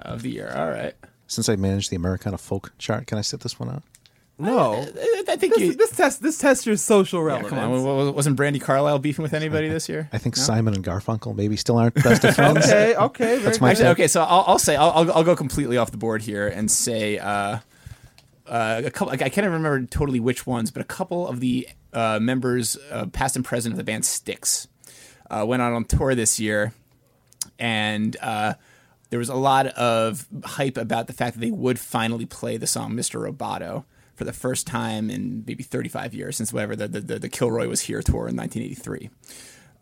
[0.02, 0.52] of the year.
[0.56, 0.94] All right,
[1.28, 3.84] Since I manage the Americana folk chart, can I sit this one out?
[4.40, 4.74] no.
[4.82, 5.74] I, I think This, you.
[5.76, 9.22] this test this tests your social yeah, come on, wa- wa- wasn't Brandi Carlile beefing
[9.24, 10.10] with anybody this year?
[10.12, 12.66] I think Simon and Garfunkel maybe still aren't best of friends.
[12.66, 13.78] Okay, okay, That's my good.
[13.86, 16.48] Actually, okay, so I'll, I'll say I'll, I'll I'll go completely off the board here
[16.48, 17.60] and say uh,
[18.48, 19.14] uh, a couple.
[19.14, 23.36] I can't remember totally which ones, but a couple of the uh, members, uh, past
[23.36, 24.68] and present of the band Styx,
[25.30, 26.74] uh, went out on tour this year,
[27.60, 28.54] and uh,
[29.10, 32.68] there was a lot of hype about the fact that they would finally play the
[32.68, 33.22] song "Mr.
[33.22, 37.68] Roboto." For the first time in maybe 35 years since whatever the the, the, Kilroy
[37.68, 39.10] was here tour in 1983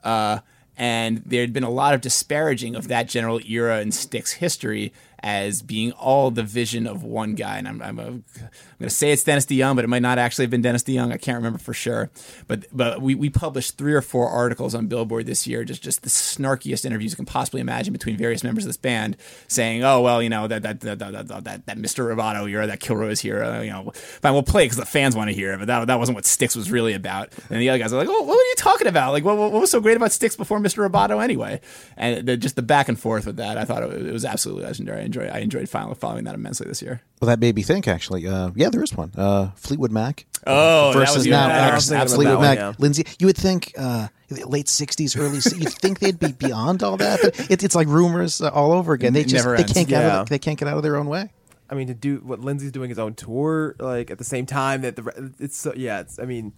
[0.06, 0.40] uh,
[0.78, 4.94] and there had been a lot of disparaging of that general era in Styx history
[5.24, 7.58] as being all the vision of one guy.
[7.58, 10.18] And I'm, I'm, a, I'm going to say it's Dennis DeYoung, but it might not
[10.18, 11.14] actually have been Dennis DeYoung.
[11.14, 12.10] I can't remember for sure.
[12.48, 16.02] But but we, we published three or four articles on Billboard this year, just just
[16.02, 20.02] the snarkiest interviews you can possibly imagine between various members of this band, saying, "Oh
[20.02, 22.16] well, you know that that that that, that, that, that Mr.
[22.16, 25.16] Roboto era, that Kilroy is here, uh, you know, fine, we'll play because the fans
[25.16, 27.70] want to hear it, but that that wasn't what Styx was really about." And the
[27.70, 29.12] other guys are like, "Oh, what were you talking about?
[29.12, 30.90] Like, what, what was so great about Styx before Mr.
[30.90, 31.62] Roboto anyway?"
[31.98, 34.64] And the, just the back and forth with that, I thought it, it was absolutely
[34.64, 35.11] legendary.
[35.12, 37.02] I enjoyed I enjoyed following, following that immensely this year.
[37.22, 37.88] Well, that made me think.
[37.88, 39.12] Actually, uh, yeah, there is one.
[39.16, 40.26] Uh, Fleetwood Mac.
[40.48, 41.62] Oh, that versus was now even better.
[41.64, 42.58] I ex was thinking about Fleetwood that one, Mac.
[42.58, 42.74] yeah.
[42.80, 44.08] Lindsay, you would think uh,
[44.46, 45.38] late '60s, early.
[45.60, 48.94] You'd think they'd be beyond all that, but it, it's like rumors uh, all over
[48.94, 49.14] again.
[49.14, 49.74] They It just never they ends.
[49.74, 51.30] can't get out of, they can't get out of their own way.
[51.70, 54.82] I mean, to do what Lindsay's doing his own tour, like at the same time
[54.82, 56.54] that the it's so yeah, it's I mean,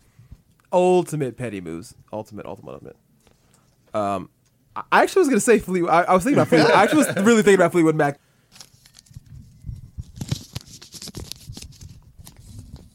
[0.71, 2.95] ultimate petty moves, ultimate, ultimate, ultimate.
[3.93, 4.29] Um,
[4.75, 5.91] I I actually was gonna say Fleetwood.
[5.91, 6.71] I, I was thinking about Fleetwood.
[6.71, 8.19] I actually was really thinking about Fleetwood Mac.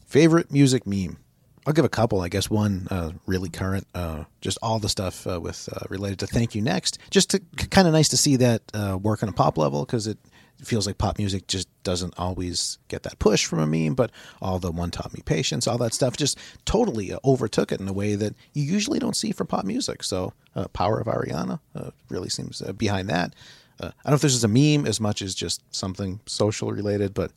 [0.09, 1.19] Favorite music meme.
[1.67, 2.23] I'll give a couple.
[2.23, 3.87] I guess one uh, really current.
[3.95, 7.41] Uh, just all the stuff uh, with uh, related to "Thank You Next." Just to
[7.71, 10.17] kind of nice to see that uh, work on a pop level because it
[10.65, 13.95] feels like pop music just doesn't always get that push from a meme.
[13.95, 17.79] But all the "One Taught Me Patience," all that stuff, just totally uh, overtook it
[17.79, 20.03] in a way that you usually don't see for pop music.
[20.03, 20.33] So,
[20.73, 21.61] "Power of Ariana"
[22.09, 23.35] really seems behind that.
[23.79, 27.13] I don't know if this is a meme as much as just something social related,
[27.13, 27.31] but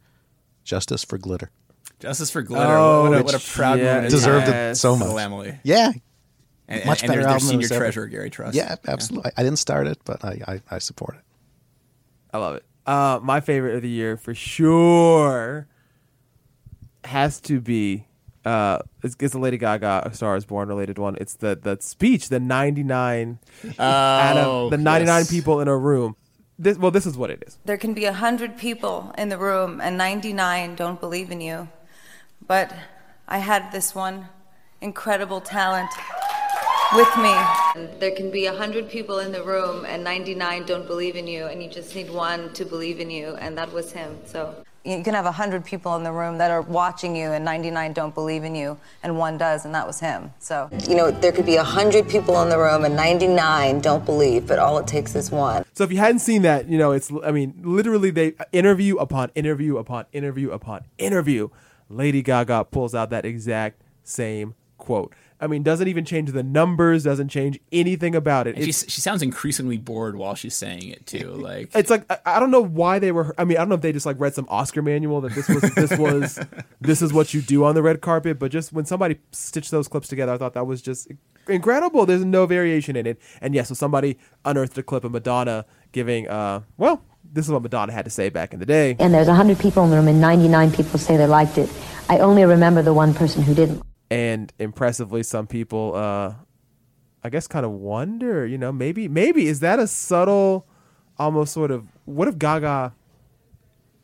[0.63, 1.51] "Justice for Glitter."
[2.01, 2.65] Justice for Glitter.
[2.75, 4.11] Oh, what, a, what a proud yeah, moment.
[4.11, 5.17] Deserved it so much.
[5.17, 5.57] Emily.
[5.63, 5.91] Yeah,
[6.67, 8.55] And, Much and, better and their, album their than senior was ever- treasurer, Gary Trust.
[8.55, 9.31] Yeah, absolutely.
[9.37, 11.21] I, I didn't start it, but I, I, I support it.
[12.33, 12.65] I love it.
[12.85, 15.67] Uh, my favorite of the year for sure
[17.03, 18.05] has to be
[18.43, 21.15] uh, it's, it's the Lady Gaga A Star Is Born related one.
[21.21, 23.37] It's the the speech, the ninety nine
[23.77, 25.29] out Oh, of the ninety nine yes.
[25.31, 26.15] people in a room.
[26.57, 27.59] This well, this is what it is.
[27.65, 31.67] There can be a hundred people in the room and 99 don't believe in you.
[32.47, 32.73] But
[33.27, 34.27] I had this one
[34.81, 35.91] incredible talent
[36.93, 37.33] with me.
[37.99, 41.45] There can be a hundred people in the room and 99 don't believe in you,
[41.45, 44.17] and you just need one to believe in you, and that was him.
[44.25, 47.45] So you can have a hundred people in the room that are watching you, and
[47.45, 50.33] 99 don't believe in you, and one does, and that was him.
[50.39, 54.03] So You know, there could be a hundred people in the room and 99 don't
[54.05, 55.63] believe, but all it takes is one.
[55.73, 59.31] So if you hadn't seen that, you know, it's I mean, literally they interview upon
[59.35, 61.49] interview upon interview upon interview,
[61.95, 65.13] Lady Gaga pulls out that exact same quote.
[65.39, 68.57] I mean, doesn't even change the numbers, doesn't change anything about it.
[68.57, 71.31] She, she sounds increasingly bored while she's saying it too.
[71.31, 73.33] Like it's like I, I don't know why they were.
[73.39, 75.47] I mean, I don't know if they just like read some Oscar manual that this
[75.47, 76.39] was this was
[76.81, 78.37] this is what you do on the red carpet.
[78.37, 81.07] But just when somebody stitched those clips together, I thought that was just
[81.47, 82.05] incredible.
[82.05, 83.19] There's no variation in it.
[83.41, 86.27] And yes, so somebody unearthed a clip of Madonna giving.
[86.27, 88.95] uh Well, this is what Madonna had to say back in the day.
[88.99, 91.69] And there's 100 people in the room, and 99 people say they liked it.
[92.09, 93.81] I only remember the one person who didn't.
[94.09, 96.33] and impressively some people uh
[97.23, 100.65] i guess kind of wonder you know maybe maybe is that a subtle
[101.17, 102.93] almost sort of what if gaga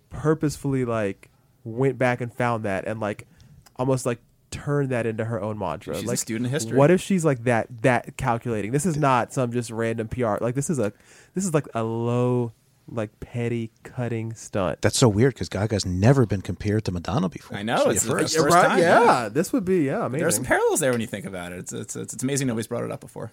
[0.10, 1.30] purposefully like
[1.64, 3.28] went back and found that and like
[3.76, 4.20] almost like
[4.52, 6.78] turned that into her own mantra She's a like student of history.
[6.78, 10.56] what if she's like that that calculating this is not some just random pr like
[10.56, 10.94] this is a
[11.36, 12.54] this is like a low
[12.90, 17.58] like petty cutting stunt That's so weird because Gaga's never been compared to Madonna before.
[17.58, 18.38] I know, Should it's a the first.
[18.38, 19.30] first time, yeah, yeah.
[19.30, 21.60] this would be yeah amazing there are some parallels there when you think about it.
[21.60, 23.32] It's it's it's, it's amazing nobody's brought it up before.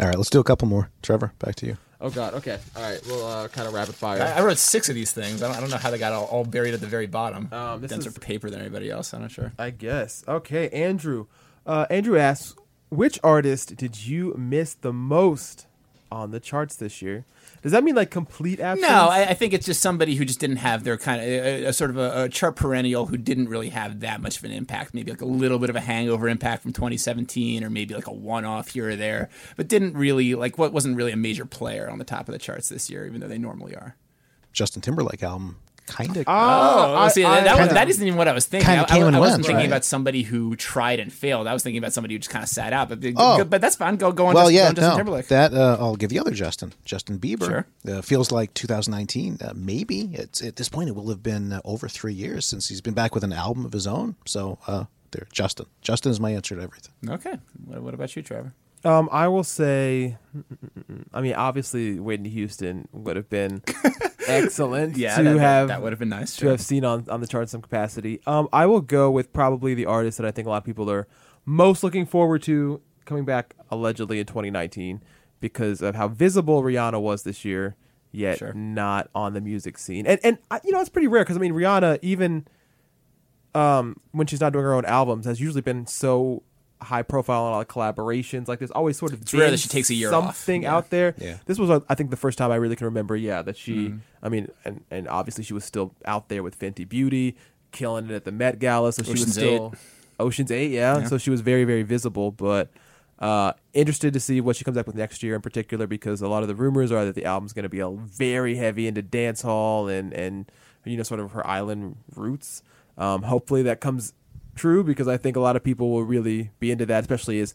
[0.00, 0.90] All right, let's do a couple more.
[1.02, 1.76] Trevor, back to you.
[2.00, 4.88] oh god okay all right we'll uh, kind of rapid fire I, I wrote six
[4.88, 5.42] of these things.
[5.42, 7.48] I don't, I don't know how they got all, all buried at the very bottom.
[7.52, 9.12] Um, this Denser is- paper than anybody else.
[9.14, 9.52] I'm not sure.
[9.58, 10.24] I guess.
[10.28, 11.26] Okay, Andrew.
[11.66, 12.54] Uh, Andrew asks,
[12.90, 15.66] which artist did you miss the most
[16.12, 17.24] on the charts this year?
[17.64, 18.86] Does that mean like complete absence?
[18.86, 21.64] No, I, I think it's just somebody who just didn't have their kind of a,
[21.64, 24.50] a sort of a, a chart perennial who didn't really have that much of an
[24.50, 24.92] impact.
[24.92, 28.12] Maybe like a little bit of a hangover impact from 2017, or maybe like a
[28.12, 31.96] one-off here or there, but didn't really like what wasn't really a major player on
[31.96, 33.96] the top of the charts this year, even though they normally are.
[34.52, 36.24] Justin Timberlake album, kind of.
[36.26, 36.30] Oh,
[36.94, 38.68] I- see, I- that, was, kinda- that isn't even what I was thinking.
[38.70, 39.66] I, I, I wasn't went, thinking right?
[39.66, 41.46] about somebody who tried and failed.
[41.46, 42.88] I was thinking about somebody who just kind of sat out.
[42.88, 43.44] But Oh.
[43.44, 43.96] but that's fine.
[43.96, 44.34] Go go on.
[44.34, 45.28] well, Justin, yeah, go on Justin no, Timberlake.
[45.28, 47.46] that uh, I'll give the other Justin, Justin Bieber.
[47.46, 47.66] Sure.
[47.98, 49.38] Uh, feels like 2019.
[49.40, 52.68] Uh, maybe it's at this point it will have been uh, over three years since
[52.68, 54.16] he's been back with an album of his own.
[54.26, 55.66] So uh, there, Justin.
[55.82, 56.92] Justin is my answer to everything.
[57.08, 57.38] okay.
[57.66, 58.52] What, what about you, Trevor?
[58.84, 60.18] Um, I will say,
[61.14, 63.62] I mean, obviously, Whitney Houston would have been
[64.26, 66.50] excellent Yeah, to that- have that would have been nice, to sure.
[66.50, 68.20] have seen on on the chart in some capacity.
[68.26, 70.90] Um, I will go with probably the artist that I think a lot of people
[70.90, 71.06] are
[71.44, 75.02] most looking forward to coming back allegedly in 2019
[75.40, 77.76] because of how visible Rihanna was this year,
[78.12, 78.52] yet Sure.
[78.54, 80.06] not on the music scene.
[80.06, 82.46] And and you know, it's pretty rare because I mean, Rihanna even
[83.54, 86.42] um, when she's not doing her own albums, has usually been so
[86.84, 88.46] high profile in all the collaborations.
[88.48, 90.36] Like there's always sort of It's rare that she takes a year off.
[90.36, 90.74] something Yeah.
[90.76, 91.14] out there.
[91.18, 91.38] Yeah.
[91.46, 93.16] This was, I think, the first time I really can remember.
[93.16, 93.88] Yeah, that she.
[93.88, 93.98] Mm-hmm.
[94.22, 97.36] I mean, and and obviously she was still out there with Fenty Beauty,
[97.72, 98.92] killing it at the Met Gala.
[98.92, 99.74] So she was Ocean's still
[100.20, 100.70] Ocean's Eight.
[100.70, 100.98] Yeah.
[100.98, 101.06] Yeah.
[101.06, 102.70] So she was very very visible, but.
[103.16, 106.26] Uh, interested to see what she comes up with next year in particular because a
[106.26, 109.00] lot of the rumors are that the album's going to be a very heavy into
[109.02, 110.50] dance hall and and
[110.84, 112.64] you know sort of her island roots.
[112.98, 114.14] Um, hopefully that comes
[114.54, 117.54] true because I think a lot of people will really be into that, especially as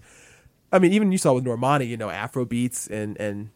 [0.71, 3.49] I mean, even you saw with Normani, you know, Afro beats and and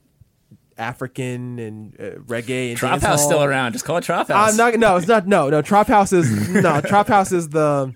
[0.78, 3.74] African and uh, reggae and Trop House still around.
[3.74, 4.52] Just call it Trop House.
[4.52, 4.80] I'm not.
[4.80, 5.28] No, it's not.
[5.28, 5.62] No, no.
[5.62, 6.82] Trop House is no.
[6.86, 7.94] Trop House is the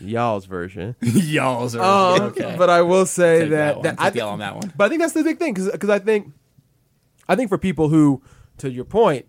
[0.00, 0.96] y'all's version.
[1.02, 1.76] Y'all's.
[1.76, 2.54] Um, okay.
[2.56, 4.00] But I will say Take that, that that.
[4.00, 4.72] I the on that one.
[4.76, 6.32] But I think that's the big thing because I think
[7.28, 8.22] I think for people who,
[8.58, 9.26] to your point,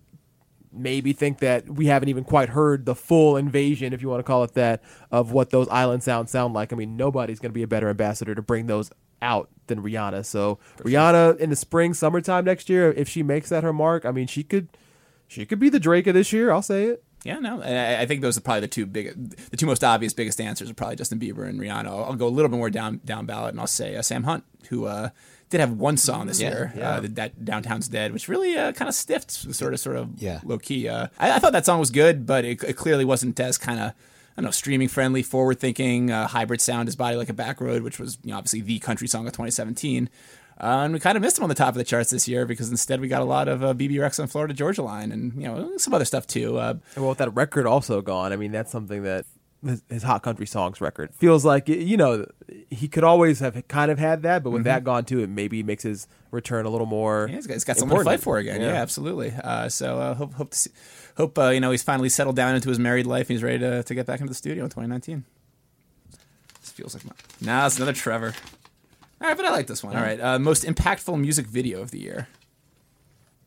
[0.75, 4.23] maybe think that we haven't even quite heard the full invasion, if you want to
[4.23, 6.73] call it that, of what those island sounds sound like.
[6.73, 10.25] I mean, nobody's going to be a better ambassador to bring those out than Rihanna.
[10.25, 14.11] So Rihanna in the spring, summertime next year, if she makes that her mark, I
[14.11, 14.67] mean, she could,
[15.27, 16.51] she could be the Drake of this year.
[16.51, 17.03] I'll say it.
[17.25, 20.13] Yeah, no, I, I think those are probably the two big, the two most obvious,
[20.13, 21.87] biggest answers are probably Justin Bieber and Rihanna.
[21.87, 24.23] I'll, I'll go a little bit more down down ballot, and I'll say uh, Sam
[24.23, 25.09] Hunt, who uh,
[25.49, 26.89] did have one song this Yeah, year, yeah.
[26.91, 30.39] Uh, that Downtown's Dead, which really uh, kind of stiffed, sort of, sort of Yeah.
[30.45, 30.87] low key.
[30.87, 33.79] Uh, I, I thought that song was good, but it, it clearly wasn't as kind
[33.79, 33.91] of.
[34.37, 37.61] I don't know, streaming friendly, forward thinking, uh, hybrid sound, his body like a back
[37.61, 40.09] road, which was you know, obviously the country song of 2017.
[40.59, 42.45] Uh, and we kind of missed him on the top of the charts this year
[42.45, 45.33] because instead we got a lot of uh, Bebe Rexha and Florida Georgia Line and
[45.35, 46.57] you know some other stuff too.
[46.57, 49.25] Uh, Well, with that record also gone, I mean, that's something that
[49.65, 51.67] his, his hot country songs record feels like.
[51.67, 52.25] You know,
[52.69, 55.61] he could always have kind of had that, but with that gone too, it maybe
[55.61, 57.23] makes his return a little more.
[57.25, 57.31] Mm-hmm.
[57.31, 58.61] Yeah, he's got, he's got something to fight for again.
[58.61, 58.81] Yeah, Yeah.
[58.81, 59.33] absolutely.
[59.43, 60.69] Uh, so uh, hope hope to see,
[61.17, 63.59] hope uh, you know he's finally settled down into his married life and he's ready
[63.59, 65.25] to, to get back into the studio in 2019.
[66.61, 68.33] This feels like my now it's another Trevor.
[69.21, 69.95] All right, but I like this one.
[69.95, 72.27] All right, uh, most impactful music video of the year.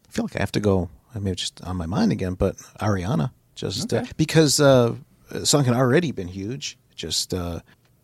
[0.09, 0.89] I feel like I have to go.
[1.15, 4.95] I mean, just on my mind again, but Ariana, just uh, because uh,
[5.31, 6.79] the song had already been huge.
[6.95, 7.61] Just uh,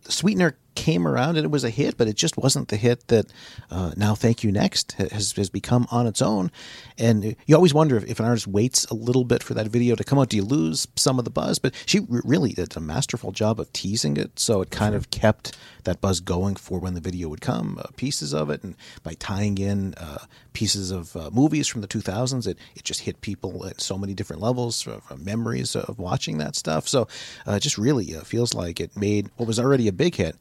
[0.09, 3.27] Sweetener came around and it was a hit, but it just wasn't the hit that
[3.71, 6.51] uh, now Thank You Next has, has become on its own.
[6.99, 9.95] And you always wonder if, if an artist waits a little bit for that video
[9.95, 11.59] to come out, do you lose some of the buzz?
[11.59, 15.57] But she really did a masterful job of teasing it, so it kind of kept
[15.85, 19.15] that buzz going for when the video would come, uh, pieces of it, and by
[19.15, 20.19] tying in uh,
[20.53, 24.15] pieces of uh, movies from the 2000s, it, it just hit people at so many
[24.15, 26.89] different levels, uh, from memories of watching that stuff.
[26.89, 27.03] So
[27.47, 30.37] uh, it just really uh, feels like it made what was already a big hit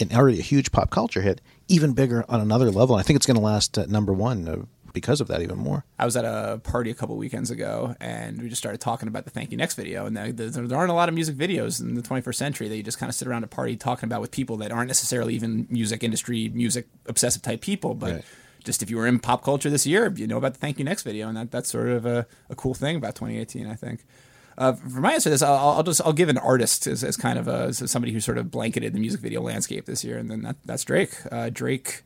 [0.00, 2.96] and already a huge pop culture hit even bigger on another level.
[2.96, 4.62] I think it's going to last at number one uh,
[4.92, 5.84] because of that even more.
[5.98, 9.24] I was at a party a couple weekends ago, and we just started talking about
[9.24, 10.06] the Thank You Next video.
[10.06, 12.98] And there aren't a lot of music videos in the 21st century that you just
[12.98, 16.02] kind of sit around a party talking about with people that aren't necessarily even music
[16.02, 18.12] industry, music obsessive type people, but.
[18.12, 18.24] Right.
[18.64, 20.84] Just if you were in pop culture this year, you know about the Thank You
[20.84, 24.04] Next video, and that, that's sort of a, a cool thing about 2018, I think.
[24.58, 27.16] Uh, for my answer to this, I'll, I'll just I'll give an artist as, as
[27.16, 30.18] kind of a, as somebody who sort of blanketed the music video landscape this year,
[30.18, 31.14] and then that, that's Drake.
[31.30, 32.02] Uh, Drake,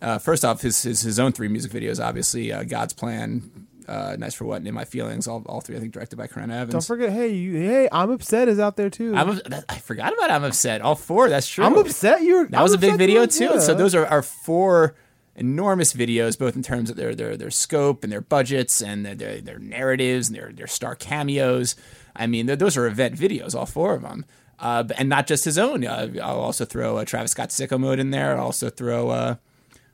[0.00, 4.14] uh, first off, his, his his own three music videos, obviously, uh, God's Plan, uh,
[4.16, 6.54] Nice for What, and In My Feelings, all, all three I think directed by Karena
[6.54, 6.72] Evans.
[6.72, 9.16] Don't forget, hey, you, hey, I'm upset is out there too.
[9.16, 10.82] I'm I forgot about I'm upset.
[10.82, 11.28] All four.
[11.28, 11.64] That's true.
[11.64, 12.22] I'm upset.
[12.22, 13.46] You're That was I'm a big video too.
[13.54, 13.58] yeah.
[13.58, 14.94] So those are our four
[15.36, 19.14] enormous videos, both in terms of their their their scope and their budgets and their
[19.14, 21.76] their, their narratives and their their star cameos.
[22.14, 24.24] I mean, those are event videos, all four of them.
[24.58, 25.86] Uh, and not just his own.
[25.86, 28.36] Uh, I'll also throw uh, Travis Scott Sicko Mode in there.
[28.36, 29.08] I'll also throw.
[29.08, 29.36] Uh,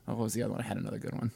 [0.07, 0.61] oh, what was the other one?
[0.61, 1.31] I had another good one.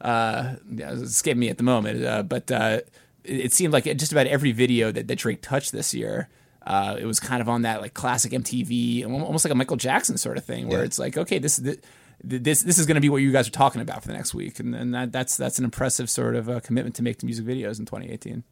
[0.00, 2.04] Uh, yeah, it's escaping me at the moment.
[2.04, 2.80] Uh, but uh,
[3.24, 6.28] it, it seemed like just about every video that, that Drake touched this year,
[6.64, 9.76] uh, it was kind of on that like classic MTV, al- almost like a Michael
[9.76, 10.84] Jackson sort of thing, where Yeah.
[10.84, 11.78] it's like, okay, this this
[12.22, 14.34] this, this is going to be what you guys are talking about for the next
[14.34, 17.26] week, and, and that, that's that's an impressive sort of uh, commitment to make to
[17.26, 18.44] music videos in 2018.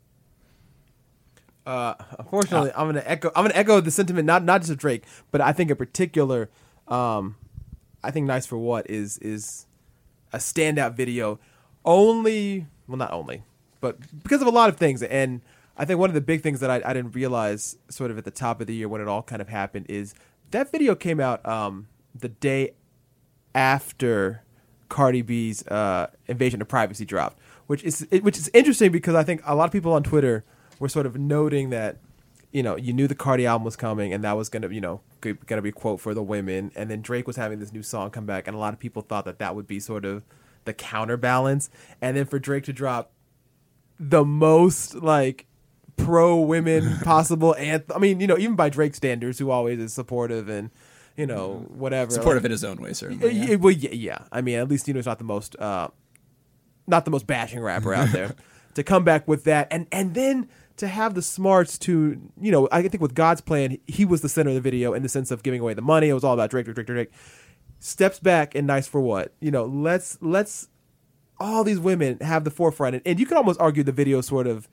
[1.66, 3.30] Uh, unfortunately, I'm gonna echo.
[3.36, 6.48] I'm gonna echo the sentiment, not not just of Drake, but I think in particular,
[6.88, 7.36] um,
[8.02, 9.66] I think "Nice for What" is is
[10.32, 11.38] a standout video.
[11.84, 13.42] Only, well, not only,
[13.80, 15.02] but because of a lot of things.
[15.02, 15.40] And
[15.76, 18.24] I think one of the big things that I, I didn't realize, sort of at
[18.24, 20.14] the top of the year when it all kind of happened, is
[20.50, 22.72] that video came out um, the day
[23.54, 24.42] after
[24.88, 29.42] Cardi B's uh, invasion of privacy dropped, which is which is interesting because I think
[29.44, 30.44] a lot of people on Twitter
[30.78, 31.98] were sort of noting that
[32.52, 35.00] you know you knew the Cardi album was coming and that was gonna you know
[35.46, 38.10] gonna be a quote for the women, and then Drake was having this new song
[38.10, 40.22] come back, and a lot of people thought that that would be sort of
[40.64, 41.70] the counterbalance,
[42.00, 43.12] and then for Drake to drop
[43.98, 45.46] the most like
[45.96, 47.96] pro women possible anthem.
[47.96, 50.70] I mean, you know, even by Drake standards, who always is supportive and
[51.18, 53.30] you know whatever Supportive like- in his own way, certainly.
[53.30, 54.18] yeah, well, yeah, yeah.
[54.32, 55.88] I mean, at least you know he's not the most, uh,
[56.86, 58.34] not the most bashing rapper out there.
[58.74, 62.68] to come back with that, and and then to have the smarts to, you know,
[62.70, 65.32] I think with God's plan, he was the center of the video in the sense
[65.32, 66.08] of giving away the money.
[66.08, 67.10] It was all about Drake, Drake, Drake, Drake.
[67.80, 69.34] Steps back and nice for what?
[69.40, 70.68] You know, let's let's
[71.40, 74.46] all these women have the forefront, and, and you can almost argue the video sort
[74.46, 74.68] of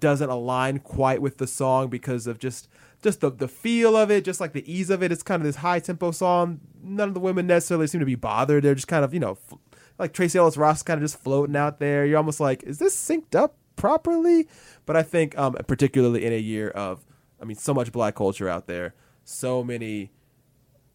[0.00, 2.68] doesn't align quite with the song because of just
[3.04, 5.12] just the the feel of it, just like the ease of it.
[5.12, 6.60] It's kind of this high tempo song.
[6.82, 8.64] None of the women necessarily seem to be bothered.
[8.64, 9.58] They're just kind of you know f-
[9.98, 12.04] like Tracee Ellis Ross kind of just floating out there.
[12.04, 14.48] You're almost like, is this synced up properly?
[14.86, 17.04] But I think um, particularly in a year of,
[17.40, 18.94] I mean, so much black culture out there,
[19.24, 20.10] so many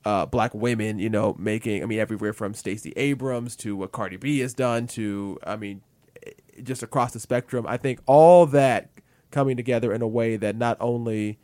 [0.06, 4.18] uh, black women, you know, making, I mean, everywhere from Stacey Abrams to what Cardi
[4.18, 5.82] B has done to, I mean,
[6.62, 7.66] just across the spectrum.
[7.68, 8.90] I think all that
[9.32, 11.40] coming together in a way that not only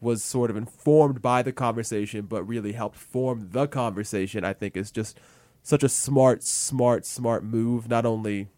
[0.00, 4.76] was sort of informed by the conversation, but really helped form the conversation, I think
[4.76, 5.18] is just
[5.62, 8.48] such a smart, smart, smart move, not only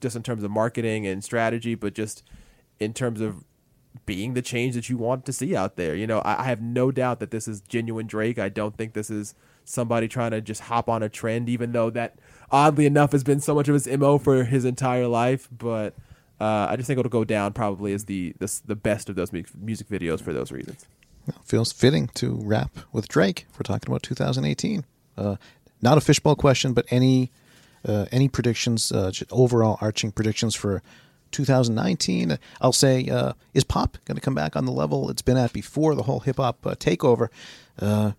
[0.00, 2.22] just in terms of marketing and strategy, but just
[2.80, 3.44] in terms of
[4.04, 5.94] being the change that you want to see out there.
[5.94, 8.38] You know, I, I have no doubt that this is genuine Drake.
[8.38, 11.90] I don't think this is somebody trying to just hop on a trend, even though
[11.90, 12.18] that
[12.50, 15.48] oddly enough has been so much of his mo for his entire life.
[15.50, 15.94] But
[16.40, 19.32] uh, I just think it'll go down probably as the the, the best of those
[19.32, 20.86] mu- music videos for those reasons.
[21.44, 23.46] feels fitting to wrap with Drake.
[23.50, 24.84] If we're talking about 2018.
[25.16, 25.36] Uh,
[25.82, 27.30] not a fishbowl question, but any
[27.86, 30.82] uh, any predictions, uh, overall arching predictions for
[31.30, 32.38] 2019?
[32.60, 35.52] I'll say, uh, is pop going to come back on the level it's been at
[35.52, 37.28] before the whole hip hop uh, takeover?
[37.80, 38.12] Uh,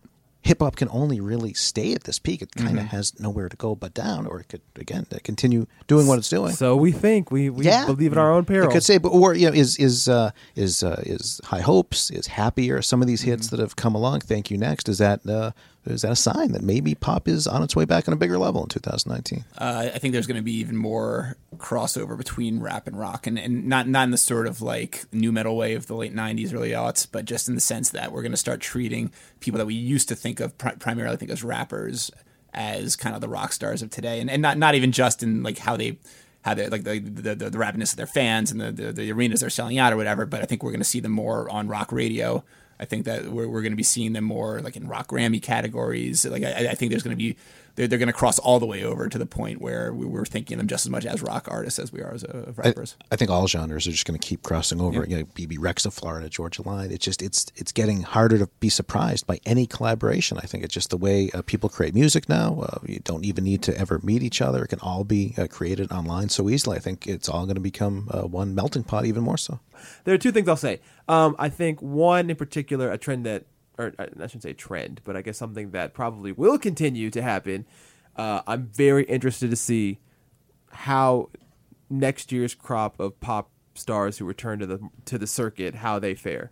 [0.48, 2.42] hip hop can only really stay at this peak.
[2.42, 2.90] It kind of Mhm.
[2.90, 6.54] has nowhere to go but down, or it could again continue doing what it's doing.
[6.56, 8.70] So we think we, we believe in our own peril.
[8.70, 12.10] It could say, but or you know, is is uh, is uh, is High Hopes,
[12.10, 14.22] is Happier, some of these hits that have come along.
[14.22, 14.58] Thank you.
[14.58, 15.52] Next, is that uh,
[15.88, 18.38] is that a sign that maybe pop is on its way back on a bigger
[18.38, 19.46] level in 2019?
[19.58, 23.38] Uh, I think there's going to be even more crossover between rap and rock, and,
[23.38, 26.54] and not not in the sort of like nu metal way of the late '90s,
[26.54, 29.66] early aughts, but just in the sense that we're going to start treating people that
[29.66, 32.12] we used to think of pri- primarily think as rappers
[32.54, 35.44] as kind of the rock stars of today, and, and not not even just in
[35.44, 35.98] like how they
[36.42, 39.12] how they like the the, the, the rappiness of their fans and the, the the
[39.12, 40.26] arenas they're selling out or whatever.
[40.26, 42.44] But I think we're going to see them more on rock radio.
[42.80, 45.42] I think that we're, we're going to be seeing them more like in rock Grammy
[45.42, 46.26] categories.
[46.26, 47.38] Like I, I think there's going to be
[47.78, 50.26] they're, they're going to cross all the way over to the point where we were
[50.26, 52.68] thinking of them just as much as rock artists as we are as uh, I,
[52.68, 52.98] rappers.
[53.12, 55.04] I think all genres are just going to keep crossing over.
[55.04, 55.18] Yeah.
[55.18, 56.92] You know, Bebe Rexha of Florida, Georgia Line.
[56.92, 60.38] It's just it's it's getting harder to be surprised by any collaboration.
[60.40, 62.62] I think it's just the way uh, people create music now.
[62.62, 64.64] Uh, you don't even need to ever meet each other.
[64.66, 66.78] It can all be uh, created online so easily.
[66.78, 69.60] I think it's all going to become uh, one melting pot, even more so.
[70.04, 70.82] There are two things I'll say.
[71.08, 73.46] Um, I think one in particular, a trend that,
[73.78, 77.66] or I shouldn't say trend, but I guess something that probably will continue to happen.
[78.16, 80.00] Uh, I'm very interested to see
[80.72, 81.30] how
[81.90, 86.16] next year's crop of pop stars who return to the to the circuit how they
[86.16, 86.52] fare.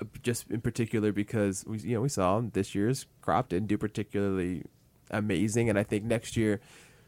[0.00, 3.78] Uh, Just in particular because we you know we saw this year's crop didn't do
[3.78, 4.64] particularly
[5.10, 6.60] amazing, and I think next year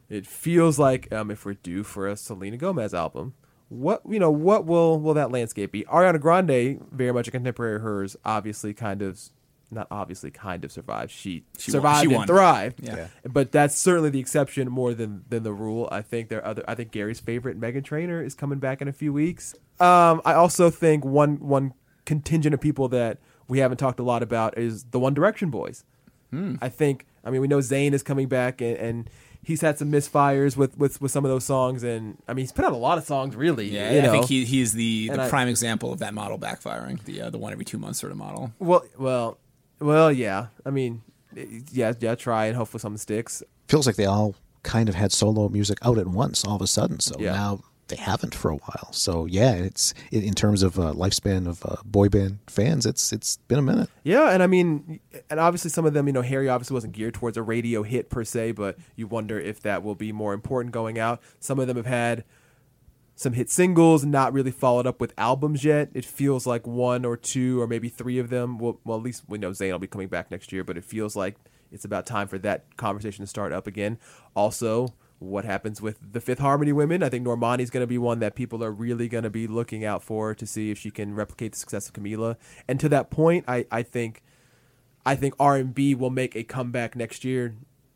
[0.08, 3.34] it feels like um, if we're due for a Selena Gomez album,
[3.72, 5.84] what you know what will will that landscape be?
[5.84, 9.18] Ariana Grande, very much a contemporary of hers, obviously kind of
[9.70, 11.10] not obviously kind of survived.
[11.10, 11.80] She, She won.
[11.80, 12.26] survived She and won.
[12.26, 12.80] thrived.
[12.82, 12.96] Yeah.
[12.96, 13.06] Yeah.
[13.24, 15.88] But that's certainly the exception more than than the rule.
[15.90, 18.88] I think there are other I think Gary's favorite Meghan Trainor is coming back in
[18.88, 19.54] a few weeks.
[19.80, 21.72] Um, I also think one one
[22.04, 23.18] contingent of people that
[23.48, 25.84] we haven't talked a lot about is the One Direction boys.
[26.30, 26.56] Hmm.
[26.60, 29.10] I think I mean we know Zayn is coming back and, and
[29.44, 32.52] he's had some misfires with, with, with some of those songs and I mean he's
[32.52, 33.68] put out a lot of songs really.
[33.68, 36.38] Yeah, you I think he he's the, And the I- prime example of that model
[36.38, 37.02] backfiring.
[37.04, 38.52] The uh, the one every two months sort of model.
[38.58, 39.38] Well, well,
[39.80, 40.46] well, yeah.
[40.64, 41.02] I mean,
[41.72, 42.14] yeah, yeah.
[42.14, 43.42] Try and hopefully something sticks.
[43.68, 46.66] Feels like they all kind of had solo music out at once all of a
[46.66, 47.00] sudden.
[47.00, 47.32] So Yeah.
[47.32, 48.88] now they haven't for a while.
[48.92, 53.36] So yeah, it's in terms of uh, lifespan of uh, boy band fans, it's it's
[53.48, 53.90] been a minute.
[54.02, 57.14] Yeah, and I mean, and obviously some of them, you know, Harry obviously wasn't geared
[57.14, 60.72] towards a radio hit per se, but you wonder if that will be more important
[60.72, 61.20] going out.
[61.38, 62.24] Some of them have had
[63.14, 65.90] some hit singles, not really followed up with albums yet.
[65.92, 68.80] It feels like one or two or maybe three of them will.
[68.84, 71.14] Well, at least we know Zayn will be coming back next year, but it feels
[71.14, 71.36] like
[71.70, 73.98] it's about time for that conversation to start up again.
[74.34, 77.02] Also, what happens with the Fifth Harmony women?
[77.02, 79.84] I think Normani's going to be one that people are really going to be looking
[79.84, 82.36] out for to see if she can replicate the success of Camila.
[82.68, 84.22] And to that point, I, I think
[85.04, 87.54] I think R and B will make a comeback next year.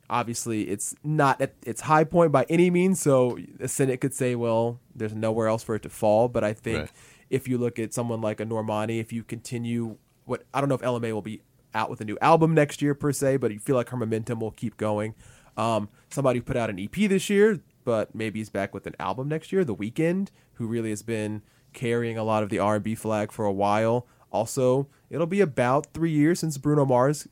[0.09, 3.01] Obviously, it's not at its high point by any means.
[3.01, 6.53] So the Senate could say, "Well, there's nowhere else for it to fall." But I
[6.53, 6.91] think Right.
[7.31, 10.77] if you look at someone like a Normani, if you continue, what I don't know
[10.77, 11.43] if Ella Mai will be
[11.75, 14.41] out with a new album next year per se, but you feel like her momentum
[14.41, 15.15] will keep going.
[15.57, 18.95] Um, somebody who put out an EP this year, but maybe he's back with an
[19.01, 19.65] album next year.
[19.65, 21.43] The Weeknd, who really has been
[21.73, 24.07] carrying a lot of the R and B flag for a while.
[24.31, 27.27] Also, it'll be about three years since Bruno Mars,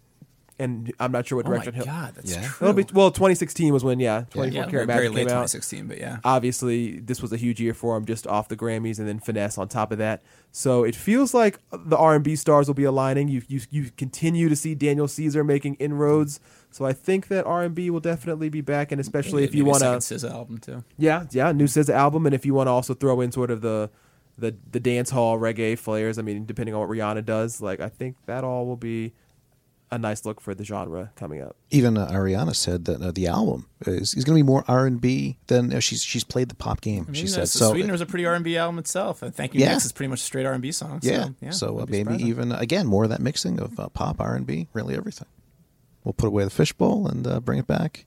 [0.58, 1.74] and I'm not sure what Oh my direction.
[1.74, 2.42] he'll- God, that's Yeah.
[2.42, 2.68] true.
[2.68, 5.48] It'll be, well, 2016 was when yeah, 24 Yeah, Karat very Magic late came out.
[5.48, 6.18] 2016, but yeah.
[6.24, 9.58] Obviously, this was a huge year for him, just off the Grammys, and then finesse
[9.58, 10.22] on top of that.
[10.52, 13.26] So it feels like the R and B stars will be aligning.
[13.28, 16.38] You you you continue to see Daniel Caesar making inroads.
[16.74, 19.64] So I think that R and B will definitely be back, and especially if you
[19.64, 20.82] want to second SZA album too.
[20.98, 23.60] yeah, yeah, new SZA album, and if you want to also throw in sort of
[23.60, 23.90] the
[24.36, 27.88] the the dance hall reggae flares, I mean, depending on what Rihanna does, like I
[27.88, 29.12] think that all will be
[29.92, 31.54] a nice look for the genre coming up.
[31.70, 34.84] Even uh, Ariana said that uh, the album is, is going to be more R
[34.84, 37.06] and B than uh, she's she's played the pop game.
[37.08, 37.72] I she said uh, so.
[37.72, 39.22] Sweetener's a pretty R and B album itself.
[39.22, 39.70] And Thank You Yeah.
[39.70, 41.00] Next is pretty much a straight R and B song.
[41.02, 41.50] So, yeah, yeah.
[41.50, 42.26] so uh, maybe surprising.
[42.26, 45.28] even again more of that mixing of uh, pop, R and B, really everything.
[46.04, 48.06] We'll put away the fishbowl and uh, bring it back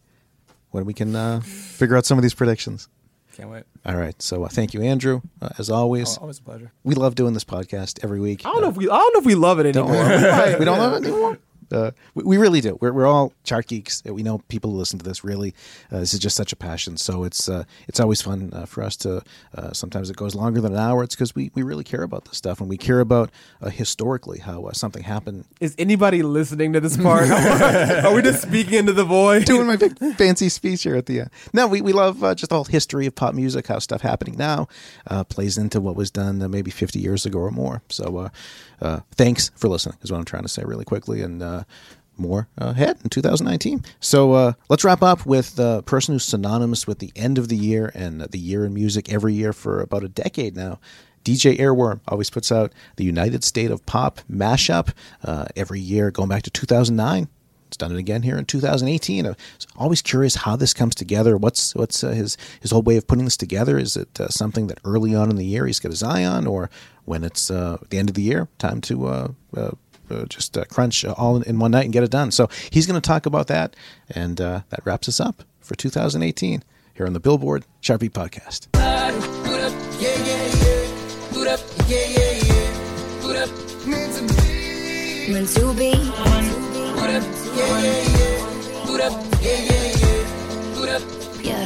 [0.71, 2.87] when we can uh, figure out some of these predictions.
[3.35, 3.63] Can't wait.
[3.85, 6.17] All right, so uh, thank you, Andrew, uh, as always.
[6.17, 6.71] Oh, always a pleasure.
[6.83, 8.45] We love doing this podcast every week.
[8.45, 10.07] I don't know if we I don't know if we love it Don't anymore.
[10.45, 10.53] we?
[10.53, 10.83] We we don't yeah.
[10.83, 11.37] love it anymore.
[11.71, 12.77] Uh, we, we really do.
[12.81, 14.03] We're, we're all chart geeks.
[14.05, 15.23] We know people who listen to this.
[15.23, 15.53] Really,
[15.91, 16.97] uh, this is just such a passion.
[16.97, 19.23] So it's uh, it's always fun uh, for us to.
[19.55, 21.03] Uh, sometimes it goes longer than an hour.
[21.03, 24.39] It's because we, we really care about this stuff and we care about uh, historically
[24.39, 25.45] how uh, something happened.
[25.59, 27.29] Is anybody listening to this part?
[27.29, 29.45] Are we just speaking into the void?
[29.45, 31.29] Doing my big fancy speech here at the end.
[31.53, 34.35] No, we, we love uh, just the whole history of pop music, how stuff happening
[34.37, 34.67] now
[35.07, 37.81] uh, plays into what was done uh, maybe 50 years ago or more.
[37.89, 38.29] So uh,
[38.81, 41.21] uh, thanks for listening, is what I'm trying to say really quickly.
[41.21, 41.63] And uh,
[42.17, 43.83] more ahead in 2019.
[43.99, 47.55] So uh, let's wrap up with the person who's synonymous with the end of the
[47.55, 50.79] year and the year in music every year for about a decade now.
[51.23, 54.93] DJ Earworm always puts out the United State of Pop mashup
[55.25, 57.27] uh, every year, going back to 2009.
[57.67, 59.25] It's done it again here in 2018.
[59.25, 59.35] I'm
[59.75, 61.35] always curious how this comes together.
[61.35, 63.77] What's what's uh, his his whole way of putting this together?
[63.77, 66.47] Is it uh, something that early on in the year he's got his eye on,
[66.47, 66.69] or
[67.03, 69.35] when it's uh, the end of the year, time to
[70.09, 72.11] uh, uh, uh, just uh, crunch uh, all in, in one night and get it
[72.11, 72.31] done.
[72.31, 73.75] So he's going to talk about that,
[74.09, 76.63] and uh, that wraps us up for 2018
[76.95, 78.67] here on the Billboard Chart Beat Podcast.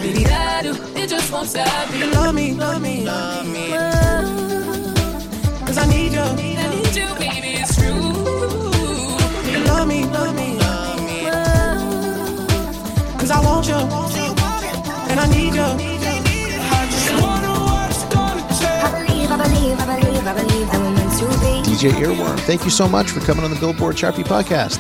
[0.01, 0.23] Baby,
[0.99, 1.89] it just won't stop.
[2.13, 3.69] Love me, love me, love me.
[5.71, 8.20] Cause I need you, I need you, baby, it's true.
[9.71, 11.23] You love me, love me, love me.
[13.17, 15.61] Cause I want you, and I need you.
[15.63, 18.83] I just wonder what's gonna change.
[18.83, 21.71] I believe, I believe, I believe, I believe that we're meant to be.
[21.71, 24.75] DJ Earworm, thank you so much for coming on the Billboard Chart Beat Podcast.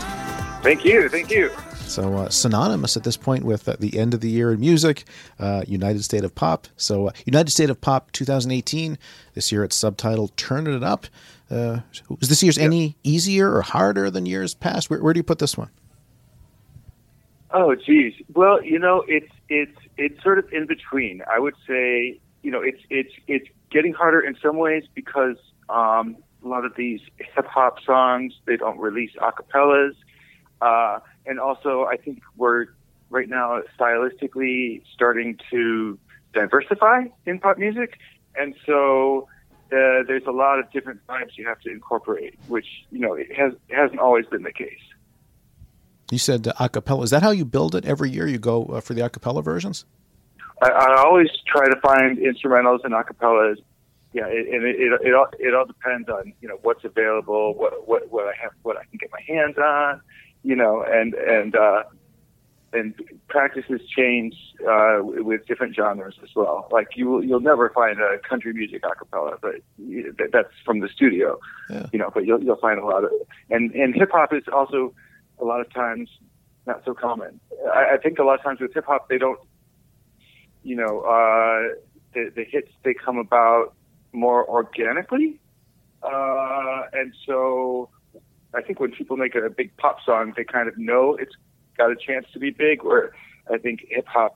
[0.61, 1.07] Thank you.
[1.07, 1.51] Thank you.
[1.87, 5.05] So uh, synonymous at this point with uh, the end of the year in music,
[5.39, 6.67] uh, United State of Pop.
[6.75, 8.97] So uh, United State of Pop 2018.
[9.35, 11.07] This year it's subtitled "Turning It Up."
[11.51, 11.81] Uh,
[12.19, 14.89] was this year's any easier or harder than years past?
[14.89, 15.69] Where, where do you put this one?
[17.53, 18.13] Oh, geez.
[18.33, 21.21] Well, you know, it's it's it's sort of in between.
[21.29, 25.35] I would say, you know, it's it's it's getting harder in some ways because
[25.69, 29.95] um, a lot of these hip hop songs they don't release acapellas,
[30.61, 32.67] uh, and also I think we're
[33.09, 35.99] right now stylistically starting to
[36.33, 37.97] diversify in pop music,
[38.35, 39.27] and so.
[39.71, 43.31] Uh, there's a lot of different vibes you have to incorporate, which you know it
[43.33, 44.81] has it hasn't always been the case.
[46.11, 47.03] You said uh, acapella.
[47.05, 48.27] Is that how you build it every year?
[48.27, 49.85] You go uh, for the acapella versions?
[50.61, 53.57] I, I always try to find instrumentals and acapellas.
[54.13, 57.53] Yeah, it, and it, it it all it all depends on you know what's available,
[57.55, 60.01] what what what I have, what I can get my hands on,
[60.43, 61.83] you know, and and uh,
[62.73, 62.93] and
[63.27, 64.35] practices change
[64.69, 66.67] uh, with different genres as well.
[66.71, 69.55] Like you you'll never find a country music acapella, but
[70.31, 71.39] that's from the studio,
[71.91, 72.09] you know.
[72.13, 73.11] But you'll you'll find a lot of
[73.49, 74.93] and and hip hop is also
[75.39, 76.09] a lot of times
[76.65, 77.39] not so common.
[77.73, 79.39] I, I think a lot of times with hip hop they don't
[80.63, 81.75] you know, uh,
[82.13, 83.73] the, the hits they come about
[84.13, 85.39] more organically,
[86.03, 87.89] uh, and so
[88.53, 91.35] I think when people make a big pop song, they kind of know it's
[91.81, 92.83] got a chance to be big.
[92.83, 93.11] Where
[93.51, 94.35] I think hip hop,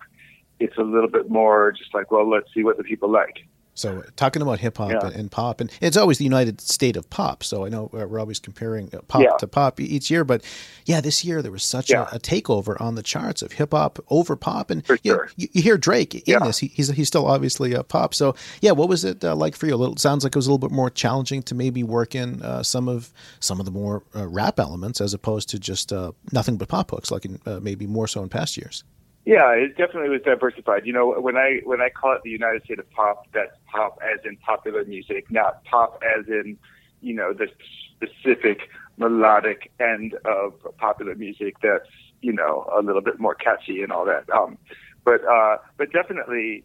[0.59, 3.45] it's a little bit more just like, well, let's see what the people like.
[3.75, 5.05] So talking about hip hop Yeah.
[5.07, 7.43] and, and pop, and it's always the United State of pop.
[7.43, 9.35] So I know uh, we're always comparing uh, pop Yeah.
[9.39, 10.43] to pop each year, but
[10.85, 12.07] yeah, this year there was such Yeah.
[12.11, 15.29] a, a takeover on the charts of hip hop over pop, and you, sure.
[15.35, 16.57] you, you hear Drake in this.
[16.59, 18.13] He, he's he's still obviously a pop.
[18.13, 19.75] So yeah, what was it uh, like for you?
[19.75, 22.41] A little sounds like it was a little bit more challenging to maybe work in
[22.41, 23.11] uh, some of
[23.41, 26.91] some of the more uh, rap elements as opposed to just uh, nothing but pop
[26.91, 28.83] hooks, like in, uh, maybe more so in past years.
[29.25, 30.85] Yeah, it definitely was diversified.
[30.85, 33.97] You know, when I when I call it the United State of Pop, that's pop
[34.03, 36.57] as in popular music, not pop as in,
[37.01, 37.47] you know, the
[37.95, 41.89] specific melodic end of popular music that's
[42.21, 44.29] you know a little bit more catchy and all that.
[44.29, 44.59] Um,
[45.03, 46.63] but uh, but definitely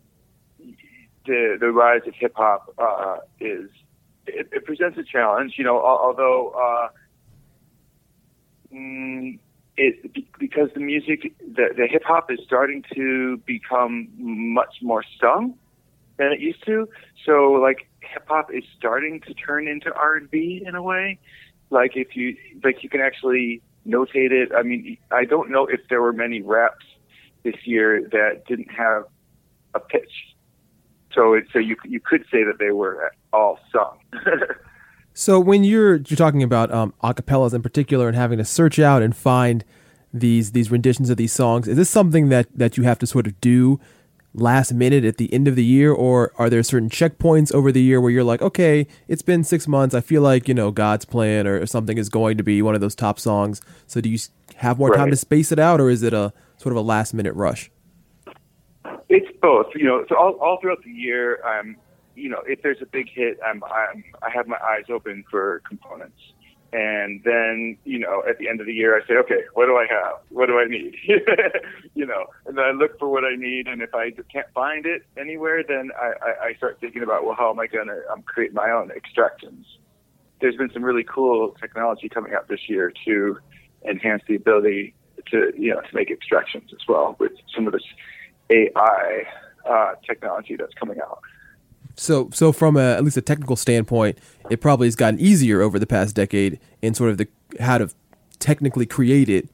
[1.26, 3.70] the the rise of hip hop uh, is
[4.26, 5.54] it, it presents a challenge.
[5.56, 6.50] You know, although.
[6.50, 6.88] Uh,
[8.74, 9.38] mm,
[9.76, 15.54] it because the music, the, the hip hop is starting to become much more sung
[16.18, 16.88] than it used to.
[17.24, 21.18] So like hip hop is starting to turn into R and B in a way.
[21.70, 24.50] Like if you like, you can actually notate it.
[24.54, 26.84] I mean, I don't know if there were many raps
[27.42, 29.04] this year that didn't have
[29.74, 30.34] a pitch.
[31.14, 33.98] So it, so you you could say that they were all sung.
[35.20, 39.02] So when you're you're talking about um, acapellas in particular and having to search out
[39.02, 39.66] and find
[40.14, 43.26] these these renditions of these songs, is this something that that you have to sort
[43.26, 43.78] of do
[44.32, 47.82] last minute at the end of the year, or are there certain checkpoints over the
[47.82, 51.04] year where you're like, okay, it's been six months, I feel like you know God's
[51.04, 53.60] plan or something is going to be one of those top songs.
[53.86, 54.18] So do you
[54.54, 57.12] have more time to space it out, or is it a sort of a last
[57.12, 57.70] minute rush?
[59.10, 59.66] It's both.
[59.74, 61.76] You know, so all, all throughout the year, I'm,
[62.20, 65.62] you know, if there's a big hit, I'm, I'm, I have my eyes open for
[65.68, 66.20] components.
[66.72, 69.76] And then, you know, at the end of the year, I say, okay, what do
[69.76, 70.20] I have?
[70.28, 70.94] What do I need?
[71.94, 73.66] you know, and then I look for what I need.
[73.66, 77.34] And if I can't find it anywhere, then I, I, I start thinking about, well,
[77.36, 79.66] how am I going to um, create my own extractions?
[80.40, 83.38] There's been some really cool technology coming out this year to
[83.88, 84.94] enhance the ability
[85.32, 87.82] to, you know, to make extractions as well with some of this
[88.48, 89.24] AI
[89.68, 91.20] uh, technology that's coming out.
[92.00, 94.16] So, so from a, at least a technical standpoint,
[94.48, 97.28] it probably has gotten easier over the past decade in sort of the
[97.60, 97.90] how to
[98.38, 99.50] technically create it.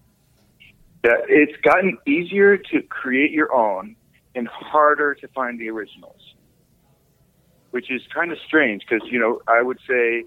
[1.02, 3.96] That it's gotten easier to create your own
[4.36, 6.20] and harder to find the originals,
[7.72, 10.22] which is kind of strange because you know I would say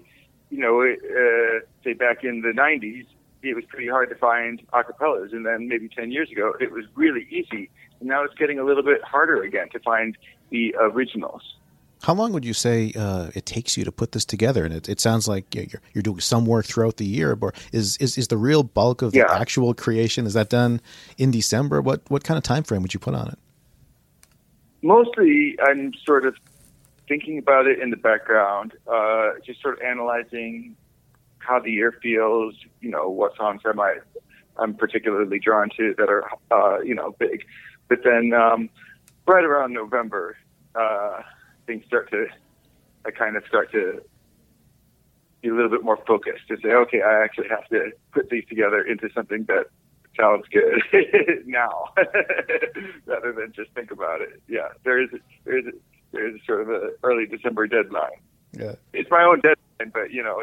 [0.50, 3.06] you know, uh, say back in the '90s,
[3.42, 6.84] it was pretty hard to find acapellas, and then maybe 10 years ago, it was
[6.96, 7.70] really easy.
[8.00, 10.18] And now it's getting a little bit harder again to find
[10.50, 11.42] the originals.
[12.02, 14.64] How long would you say uh, it takes you to put this together?
[14.64, 17.96] And it, it sounds like you're, you're doing some work throughout the year, but is,
[17.98, 19.26] is, is the real bulk of Yeah.
[19.26, 20.80] the actual creation, is that done
[21.18, 21.82] in December?
[21.82, 23.38] What, what kind of time frame would you put on it?
[24.82, 26.36] Mostly, I'm sort of
[27.06, 30.74] thinking about it in the background, uh, just sort of analyzing
[31.38, 32.54] how the year feels.
[32.80, 33.98] You know, what songs am I
[34.56, 37.44] I'm particularly drawn to that are uh, you know big.
[37.88, 38.70] But then um,
[39.26, 40.36] right around November,
[40.74, 41.22] uh,
[41.70, 42.26] things start to
[43.06, 44.02] I kind of start to
[45.40, 48.44] be a little bit more focused to say, okay, I actually have to put these
[48.48, 49.66] together into something that
[50.18, 50.82] sounds good
[51.46, 51.84] now,
[53.06, 54.42] rather than just think about it.
[54.48, 55.08] Yeah, there is
[55.44, 55.64] there is
[56.12, 58.20] there is sort of a early December deadline.
[58.52, 58.74] Yeah.
[58.92, 60.42] It's my own deadline, but you know,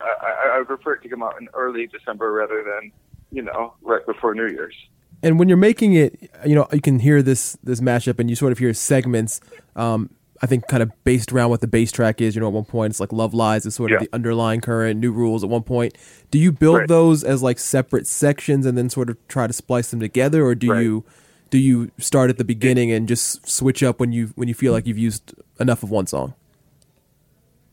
[0.00, 2.92] I, I, I prefer it to come out in early December rather than
[3.32, 4.76] you know right before New Year's.
[5.22, 8.36] And when you're making it, you know, you can hear this this mashup, and you
[8.36, 9.40] sort of hear segments.
[9.74, 10.10] Um,
[10.40, 12.34] I think kind of based around what the bass track is.
[12.34, 14.06] You know, at one point it's like "Love Lies" is sort of Yeah.
[14.06, 15.00] the underlying current.
[15.00, 15.96] New Rules at one point.
[16.30, 16.88] Do you build Right.
[16.88, 20.54] those as like separate sections and then sort of try to splice them together, or
[20.54, 20.82] do Right.
[20.82, 21.04] you
[21.50, 24.72] do you start at the beginning and just switch up when you when you feel
[24.72, 26.34] like you've used enough of one song?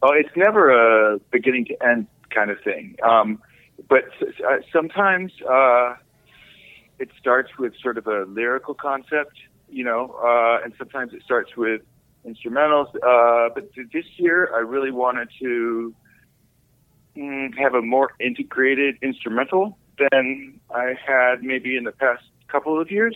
[0.01, 2.95] Oh, it's never a beginning to end kind of thing.
[3.03, 3.41] Um,
[3.89, 5.95] but s- uh, sometimes uh,
[6.99, 9.37] it starts with sort of a lyrical concept,
[9.69, 11.81] you know, uh, and sometimes it starts with
[12.25, 12.87] instrumentals.
[12.95, 15.93] Uh, but this year, I really wanted to
[17.15, 22.91] mm, have a more integrated instrumental than I had maybe in the past couple of
[22.91, 23.15] years.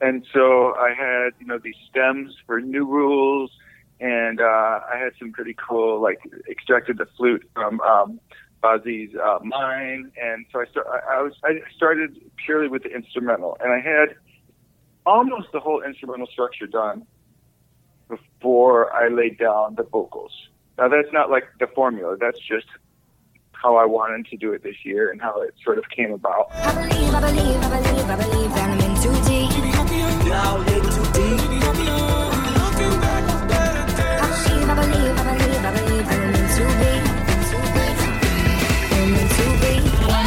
[0.00, 3.50] And so I had, you know, these stems for new rules,
[3.98, 6.18] and uh, I had some pretty cool, like,
[6.50, 8.20] extracted the flute from um,
[8.62, 13.56] uh, Mine, and so I, start, I, I was I started purely with the instrumental,
[13.62, 14.16] and I had
[15.06, 17.06] almost the whole instrumental structure done
[18.08, 20.32] before I laid down the vocals.
[20.78, 22.66] Now that's not like the formula; that's just
[23.52, 26.50] how I wanted to do it this year and how it sort of came about.
[26.52, 29.50] I believe, I believe, I believe, I believe that I'm in too deep.
[30.28, 32.05] Now in too deep.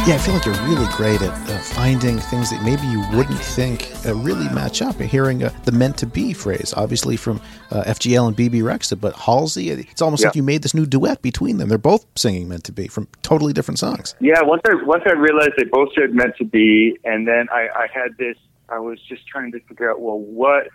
[0.06, 3.38] Yeah, I feel like you're really great at uh, finding things that maybe you wouldn't
[3.38, 4.98] think uh, really match up.
[4.98, 7.38] Hearing uh, the "meant to be" phrase, obviously from
[7.70, 11.20] uh, FGL and Bebe Rexha, but Halsey, it's almost like you made this new duet
[11.20, 11.68] between them.
[11.68, 14.14] They're both singing "Meant to Be" from totally different songs.
[14.20, 17.68] Yeah, once I once I realized they both said meant to be, and then I,
[17.76, 18.38] I had this.
[18.70, 20.68] I was just trying to figure out, well, what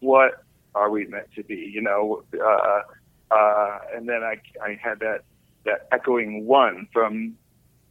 [0.00, 0.42] what
[0.74, 1.70] are we meant to be?
[1.70, 2.80] You know, uh,
[3.30, 5.24] uh, and then I I had that
[5.66, 7.36] that echoing one from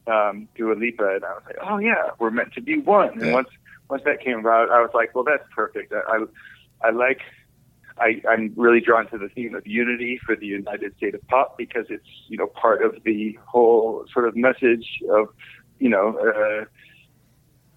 [0.07, 3.21] um, Dua Lipa, and I was like, oh yeah, we're meant to be one.
[3.21, 3.49] And once
[3.89, 5.93] once that came about, I was like, well, that's perfect.
[5.93, 5.99] I
[6.83, 7.21] I, I like.
[7.99, 11.59] I, I'm really drawn to the theme of unity for the United State of Pop
[11.59, 15.27] because it's you know part of the whole sort of message of
[15.77, 16.65] you know uh,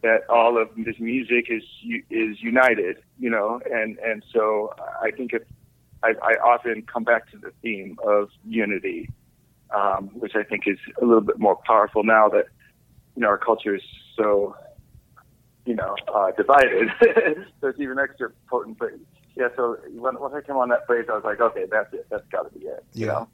[0.02, 1.62] that all of this music is
[2.08, 4.72] is united you know and and so
[5.02, 5.42] I think if
[6.02, 9.10] I, I often come back to the theme of unity
[9.74, 12.46] um, which I think is a little bit more powerful now that
[13.14, 13.82] you know our culture is
[14.16, 14.54] so
[15.64, 16.88] you know uh, divided
[17.60, 18.90] so it's even extra potent but
[19.36, 22.06] yeah so when, once I came on that phrase I was like okay that's it
[22.10, 23.28] that's got to be it you know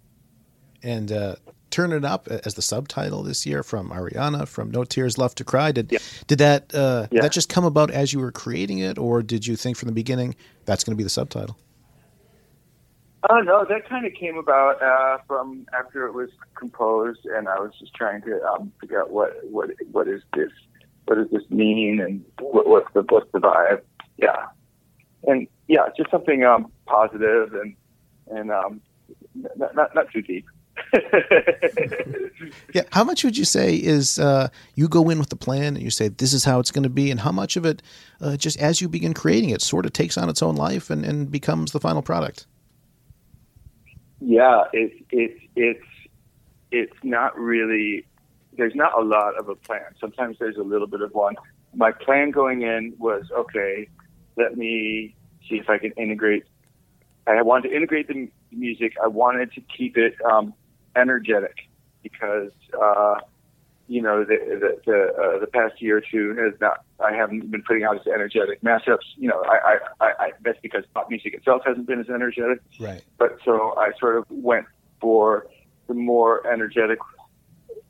[0.82, 1.36] And uh,
[1.70, 5.44] "Turn It Up" as the subtitle this year from Ariana from "No Tears Left to
[5.44, 7.22] Cry." Did did that uh, Yeah.
[7.22, 9.94] that just come about as you were creating it, or did you think from the
[9.94, 11.56] beginning that's going to be the subtitle?
[13.30, 17.60] Oh no, that kind of came about uh, from after it was composed, and I
[17.60, 20.50] was just trying to um, figure out what what what is this,
[21.04, 23.82] what does this mean, and what, what's the what's the vibe?
[24.16, 24.46] Yeah,
[25.24, 27.76] and yeah, just something um, positive and
[28.28, 28.80] and um,
[29.34, 30.46] not, not not too deep.
[32.74, 32.82] Yeah.
[32.90, 35.90] How much would you say is uh, you go in with the plan and you
[35.90, 37.82] say this is how it's going to be, and how much of it
[38.20, 41.04] uh, just as you begin creating it sort of takes on its own life and,
[41.04, 42.46] and becomes the final product?
[44.24, 45.86] Yeah, it's it's it's
[46.70, 48.06] it's not really.
[48.56, 49.82] There's not a lot of a plan.
[50.00, 51.34] Sometimes there's a little bit of one.
[51.74, 53.88] My plan going in was okay.
[54.36, 55.16] Let me
[55.48, 56.44] see if I can integrate.
[57.26, 58.92] I wanted to integrate the music.
[59.02, 60.54] I wanted to keep it um,
[60.94, 61.56] energetic
[62.02, 62.50] because
[62.80, 63.16] uh,
[63.92, 66.82] you know the the the, uh, the past year or two has not.
[66.98, 69.06] I haven't been putting out as energetic mashups.
[69.16, 72.60] You know, I, I, I, I that's because pop music itself hasn't been as energetic
[72.80, 73.02] Right.
[73.18, 74.66] but so I sort of went
[74.98, 75.46] for
[75.88, 76.98] the more energetic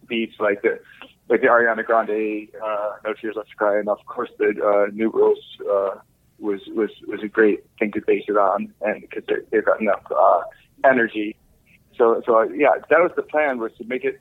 [0.08, 0.80] beats like the
[1.28, 4.90] like the Ariana Grande uh, No Tears Left to Cry, and of course the uh,
[4.92, 6.00] New Rules uh,
[6.40, 9.22] was was was a great thing to base it on, and because
[9.52, 10.40] they've got enough uh,
[10.84, 11.36] energy.
[11.96, 14.20] So so uh, yeah, that was the plan was to make it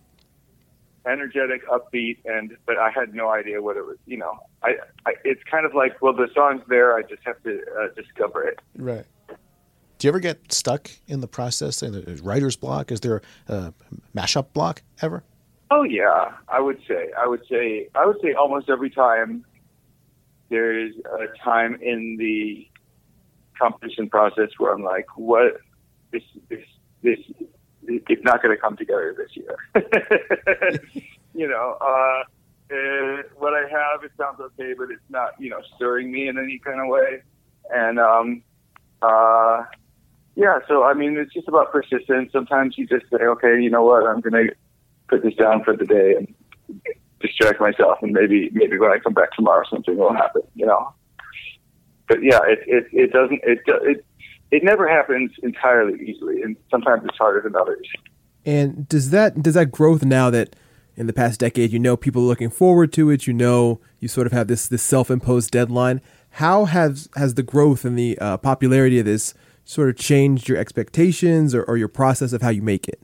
[1.06, 3.97] energetic, upbeat, and but I had no idea what it was.
[4.06, 4.76] You know, I,
[5.06, 6.95] I it's kind of like well, the song's there.
[6.95, 8.60] I just have to uh, discover it.
[8.78, 9.06] Right.
[9.97, 12.91] Do you ever get stuck in the process in a writer's block?
[12.91, 13.74] Is there a
[14.16, 15.24] mashup block ever?
[15.70, 17.12] Oh yeah, I would say.
[17.18, 17.88] I would say.
[17.95, 19.45] I would say almost every time
[20.49, 22.68] there's a time in the
[23.58, 25.58] competition process where I'm like, what
[26.12, 26.66] this this
[27.04, 27.20] this
[27.88, 29.58] it's not going to come together this year.
[31.34, 32.24] you know, uh,
[32.74, 36.38] uh, what I have it sounds okay, but it's not you know stirring me in
[36.38, 37.22] any kind of way.
[37.74, 38.44] And um,
[39.02, 39.64] uh,
[40.36, 42.32] yeah, so I mean, it's just about persistence.
[42.32, 44.56] Sometimes you just say, okay, you know what, I'm going to
[45.08, 46.82] put this down for the day and
[47.20, 50.42] distract myself, and maybe maybe when I come back tomorrow, something will happen.
[50.56, 50.94] You know.
[52.08, 54.06] But yeah, it it, it doesn't it it
[54.52, 57.88] it never happens entirely easily, and sometimes it's harder than others.
[58.45, 60.56] And does that does that growth now that
[60.95, 64.08] in the past decade you know people are looking forward to it, you know you
[64.08, 66.02] sort of have this this self imposed deadline.
[66.32, 69.34] How has has the growth and the uh, popularity of this
[69.64, 73.02] sort of changed your expectations or, or your process of how you make it,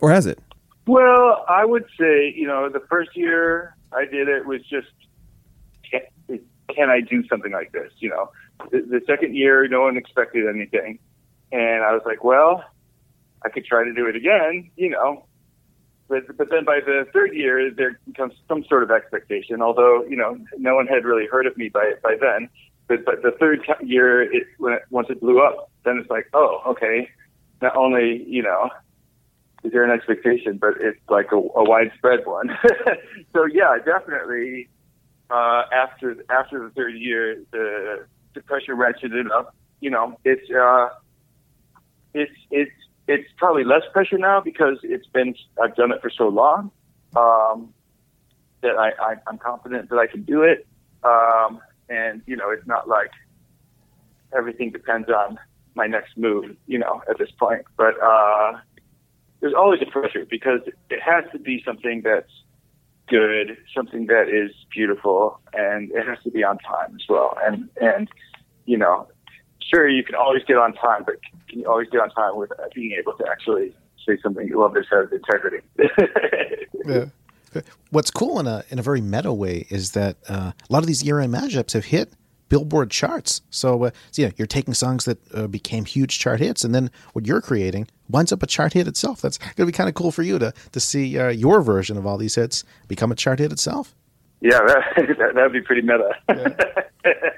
[0.00, 0.38] or has it?
[0.86, 4.88] Well, I would say you know the first year I did it was just
[5.90, 6.00] can,
[6.74, 7.92] can I do something like this?
[7.98, 8.30] You know,
[8.70, 10.98] the, second year no one expected anything,
[11.52, 12.64] and I was like, well,
[13.44, 14.70] I could try to do it again.
[14.76, 15.24] You know,
[16.08, 19.62] but but then by the third year there comes some sort of expectation.
[19.62, 22.48] Although you know no one had really heard of me by by then.
[22.88, 26.28] But but the third year, it, when it, once it blew up, then it's like,
[26.32, 27.08] oh, okay.
[27.60, 28.70] Not only you know
[29.64, 32.56] is there an expectation, but it's like a, a widespread one.
[33.32, 34.68] so yeah, definitely.
[35.30, 39.54] Uh, after after the third year, the the pressure ratcheted up.
[39.80, 40.88] You know, it's uh,
[42.14, 42.72] it's it's
[43.06, 46.70] it's probably less pressure now because it's been I've done it for so long
[47.16, 47.72] um,
[48.62, 50.66] that I, I I'm confident that I can do it.
[51.02, 53.12] Um, and you know, it's not like
[54.36, 55.38] everything depends on
[55.74, 56.56] my next move.
[56.66, 58.58] You know, at this point, but uh,
[59.40, 60.60] there's always a pressure because
[60.90, 62.30] it has to be something that's
[63.08, 67.36] good, something that is beautiful, and it has to be on time as well.
[67.44, 68.08] And and
[68.66, 69.08] you know,
[69.60, 71.16] sure you can always get on time, but
[71.48, 73.74] can you always get on time with being able to actually
[74.06, 75.66] say something you love that has integrity?
[76.86, 77.06] Yeah.
[77.90, 80.86] What's cool in a in a very meta way is that uh, a lot of
[80.86, 82.12] these year end mashups have hit
[82.48, 83.42] Billboard charts.
[83.50, 86.90] So, uh, so yeah, you're taking songs that uh, became huge chart hits, and then
[87.12, 89.20] what you're creating winds up a chart hit itself.
[89.20, 91.96] That's going to be kind of cool for you to to see uh, your version
[91.96, 93.94] of all these hits become a chart hit itself.
[94.40, 94.58] yeah,
[94.96, 96.14] that that would be pretty meta.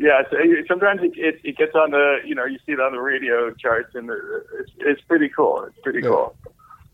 [0.00, 2.92] Yeah, so sometimes it, it it gets on the you know you see it on
[2.92, 4.10] the radio charts and
[4.58, 5.62] it's it's pretty cool.
[5.68, 6.34] It's pretty cool.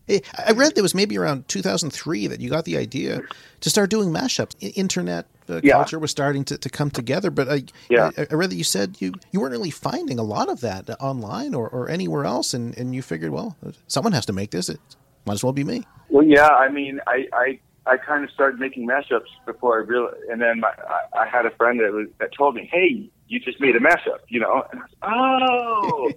[0.09, 3.21] I read there was maybe around 2003 that you got the idea
[3.61, 4.55] to start doing mashups.
[4.77, 5.73] Internet uh, Yeah.
[5.73, 8.11] culture was starting to, to come together, but I, Yeah.
[8.17, 10.89] I, I read that you said you, you weren't really finding a lot of that
[11.01, 13.55] online or, or anywhere else, and, and you figured, well,
[13.87, 14.69] someone has to make this.
[14.69, 14.79] It
[15.25, 15.83] might as well be me.
[16.09, 20.23] Well, yeah, I mean, I I, I kind of started making mashups before I realized,
[20.31, 20.69] and then my,
[21.13, 23.79] I, I had a friend that was that told me, "Hey, you just made a
[23.79, 24.63] mashup," you know.
[24.71, 26.11] And I was, oh,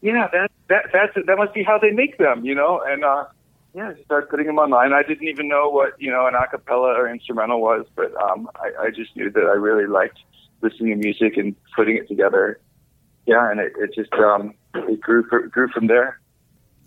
[0.00, 2.82] yeah, that that that's that must be how they make them, you know.
[2.86, 3.24] And uh,
[3.74, 4.92] yeah, I started putting them online.
[4.92, 8.86] I didn't even know what you know an acapella or instrumental was, but um, I,
[8.86, 10.18] I just knew that I really liked
[10.62, 12.60] listening to music and putting it together.
[13.26, 16.20] Yeah, and it, it just um, it grew for, grew from there.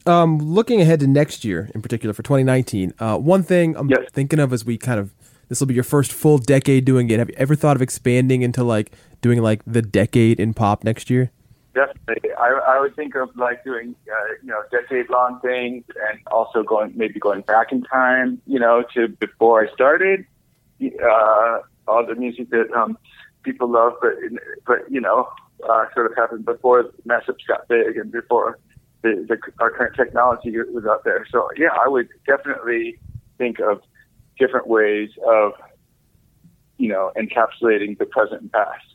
[0.06, 4.40] Um, looking ahead to next year, in particular for 2019, uh, one thing I'm thinking
[4.40, 5.14] of as we kind of
[5.48, 7.20] this will be your first full decade doing it.
[7.20, 11.10] Have you ever thought of expanding into like doing like the decade in pop next
[11.10, 11.30] year?
[11.74, 16.20] Definitely, I, I would think of like doing uh, you know decade long things, and
[16.28, 20.26] also going maybe going back in time, you know, to before I started.
[20.84, 22.98] Uh, all the music that um,
[23.44, 24.14] people love, but
[24.66, 25.30] but you know,
[25.70, 28.58] uh, sort of happened before mashups got big and before
[29.02, 31.26] the, the our current technology was out there.
[31.32, 33.00] So yeah, I would definitely
[33.38, 33.82] think of
[34.40, 35.54] different ways of
[36.78, 38.86] you know encapsulating the present and past.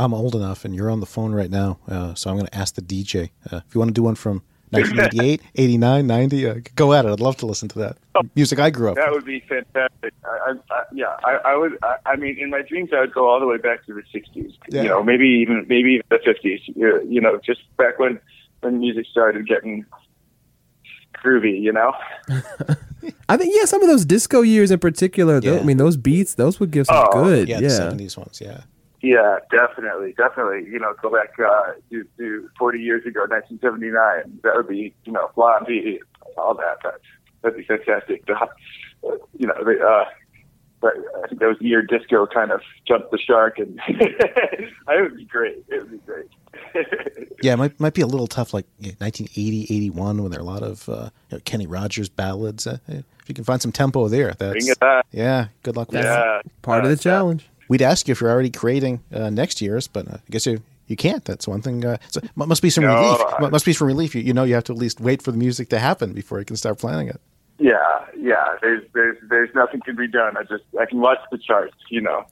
[0.00, 2.54] I'm old enough, and you're on the phone right now, uh, so I'm going to
[2.56, 6.46] ask the DJ uh, if you want to do one from 1988, 89, 90.
[6.48, 7.10] Uh, go at it.
[7.12, 7.96] I'd love to listen to that
[8.34, 8.96] music I grew up.
[8.96, 10.14] That would be fantastic.
[10.24, 11.76] I, I, I, yeah, I, I would.
[11.82, 14.02] I, I mean, in my dreams, I would go all the way back to the
[14.18, 14.54] '60s.
[14.70, 14.82] Yeah.
[14.82, 16.60] You know, maybe even maybe even the '50s.
[16.76, 18.18] You, you know, just back when
[18.60, 19.84] when music started getting
[21.22, 21.92] groovy, you know.
[23.28, 25.40] I think yeah, some of those disco years in particular.
[25.40, 27.48] tho- I mean, those beats, those would give some Oh, good.
[27.48, 28.40] yeah, Yeah, the seventies ones.
[28.40, 28.60] Yeah.
[29.02, 30.70] Yeah, definitely, definitely.
[30.70, 34.40] You know, go back uh, to, to 40 years ago, 1979.
[34.42, 36.00] That would be, you know, Blondie,
[36.36, 36.76] all that.
[36.82, 36.94] That
[37.42, 38.26] that'd be fantastic.
[38.26, 38.46] The, uh,
[39.38, 40.04] you know, the, uh,
[40.82, 40.92] but
[41.24, 45.16] I think that was the year disco kind of jumped the shark, and it would
[45.16, 45.64] be great.
[45.68, 46.26] It would be great.
[47.42, 50.46] Yeah, it might might be a little tough, like 1980, 81, when there are a
[50.46, 52.66] lot of uh, you know, Kenny Rogers ballads.
[52.66, 55.06] Uh, if you can find some tempo there, that's Bring it back.
[55.10, 55.46] yeah.
[55.62, 56.16] Good luck with Yeah.
[56.42, 56.42] that.
[56.60, 57.48] part of the challenge.
[57.70, 60.60] We'd ask you if you're already creating uh, next year's, but uh, I guess you
[60.88, 61.24] you can't.
[61.24, 61.84] That's one thing.
[61.84, 63.20] Uh, so mu- must be some No, relief.
[63.20, 64.14] I- Mu- must be some relief.
[64.16, 66.40] You, you know, you have to at least wait for the music to happen before
[66.40, 67.20] you can start planning it.
[67.58, 67.76] Yeah,
[68.18, 68.56] yeah.
[68.60, 70.36] There's there's there's nothing can be done.
[70.36, 71.76] I just I can watch the charts.
[71.90, 72.24] You know,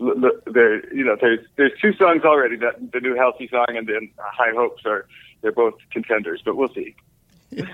[0.00, 2.54] L- l- there you know there's there's two songs already.
[2.56, 5.06] That the new Halsey song and then High Hopes are
[5.42, 6.94] they're both contenders, but we'll see.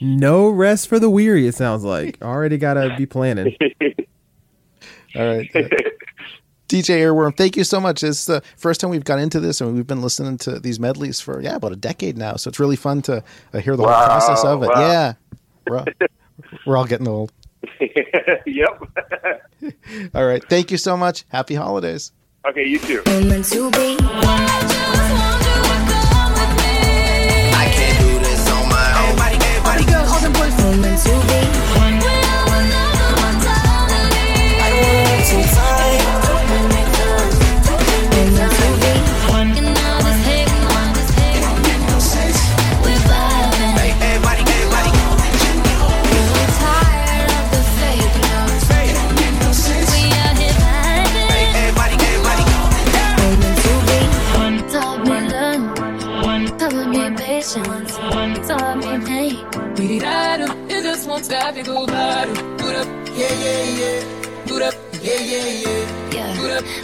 [0.00, 1.46] No rest for the weary.
[1.46, 3.56] It sounds like already gotta be planning.
[5.16, 5.50] All right.
[5.54, 5.62] Uh,
[6.68, 8.04] DJ Earworm, thank you so much.
[8.04, 11.20] It's the first time we've got into this, and we've been listening to these medleys
[11.20, 12.36] for yeah about a decade now.
[12.36, 14.68] So it's really fun to uh, hear the whole process of it.
[14.68, 14.80] wow.
[14.80, 15.14] Yeah,
[15.68, 15.86] we're all,
[16.64, 17.32] we're all getting old.
[18.46, 18.82] yep.
[20.14, 21.24] All right, thank you so much.
[21.28, 22.12] Happy holidays.
[22.46, 23.02] okay, you too.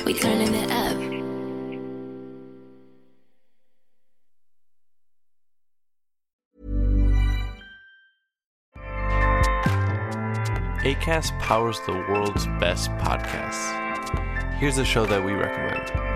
[0.07, 0.97] We turning it up.
[10.85, 14.55] ACAST powers the world's best podcasts.
[14.59, 16.16] Here's a show that we recommend.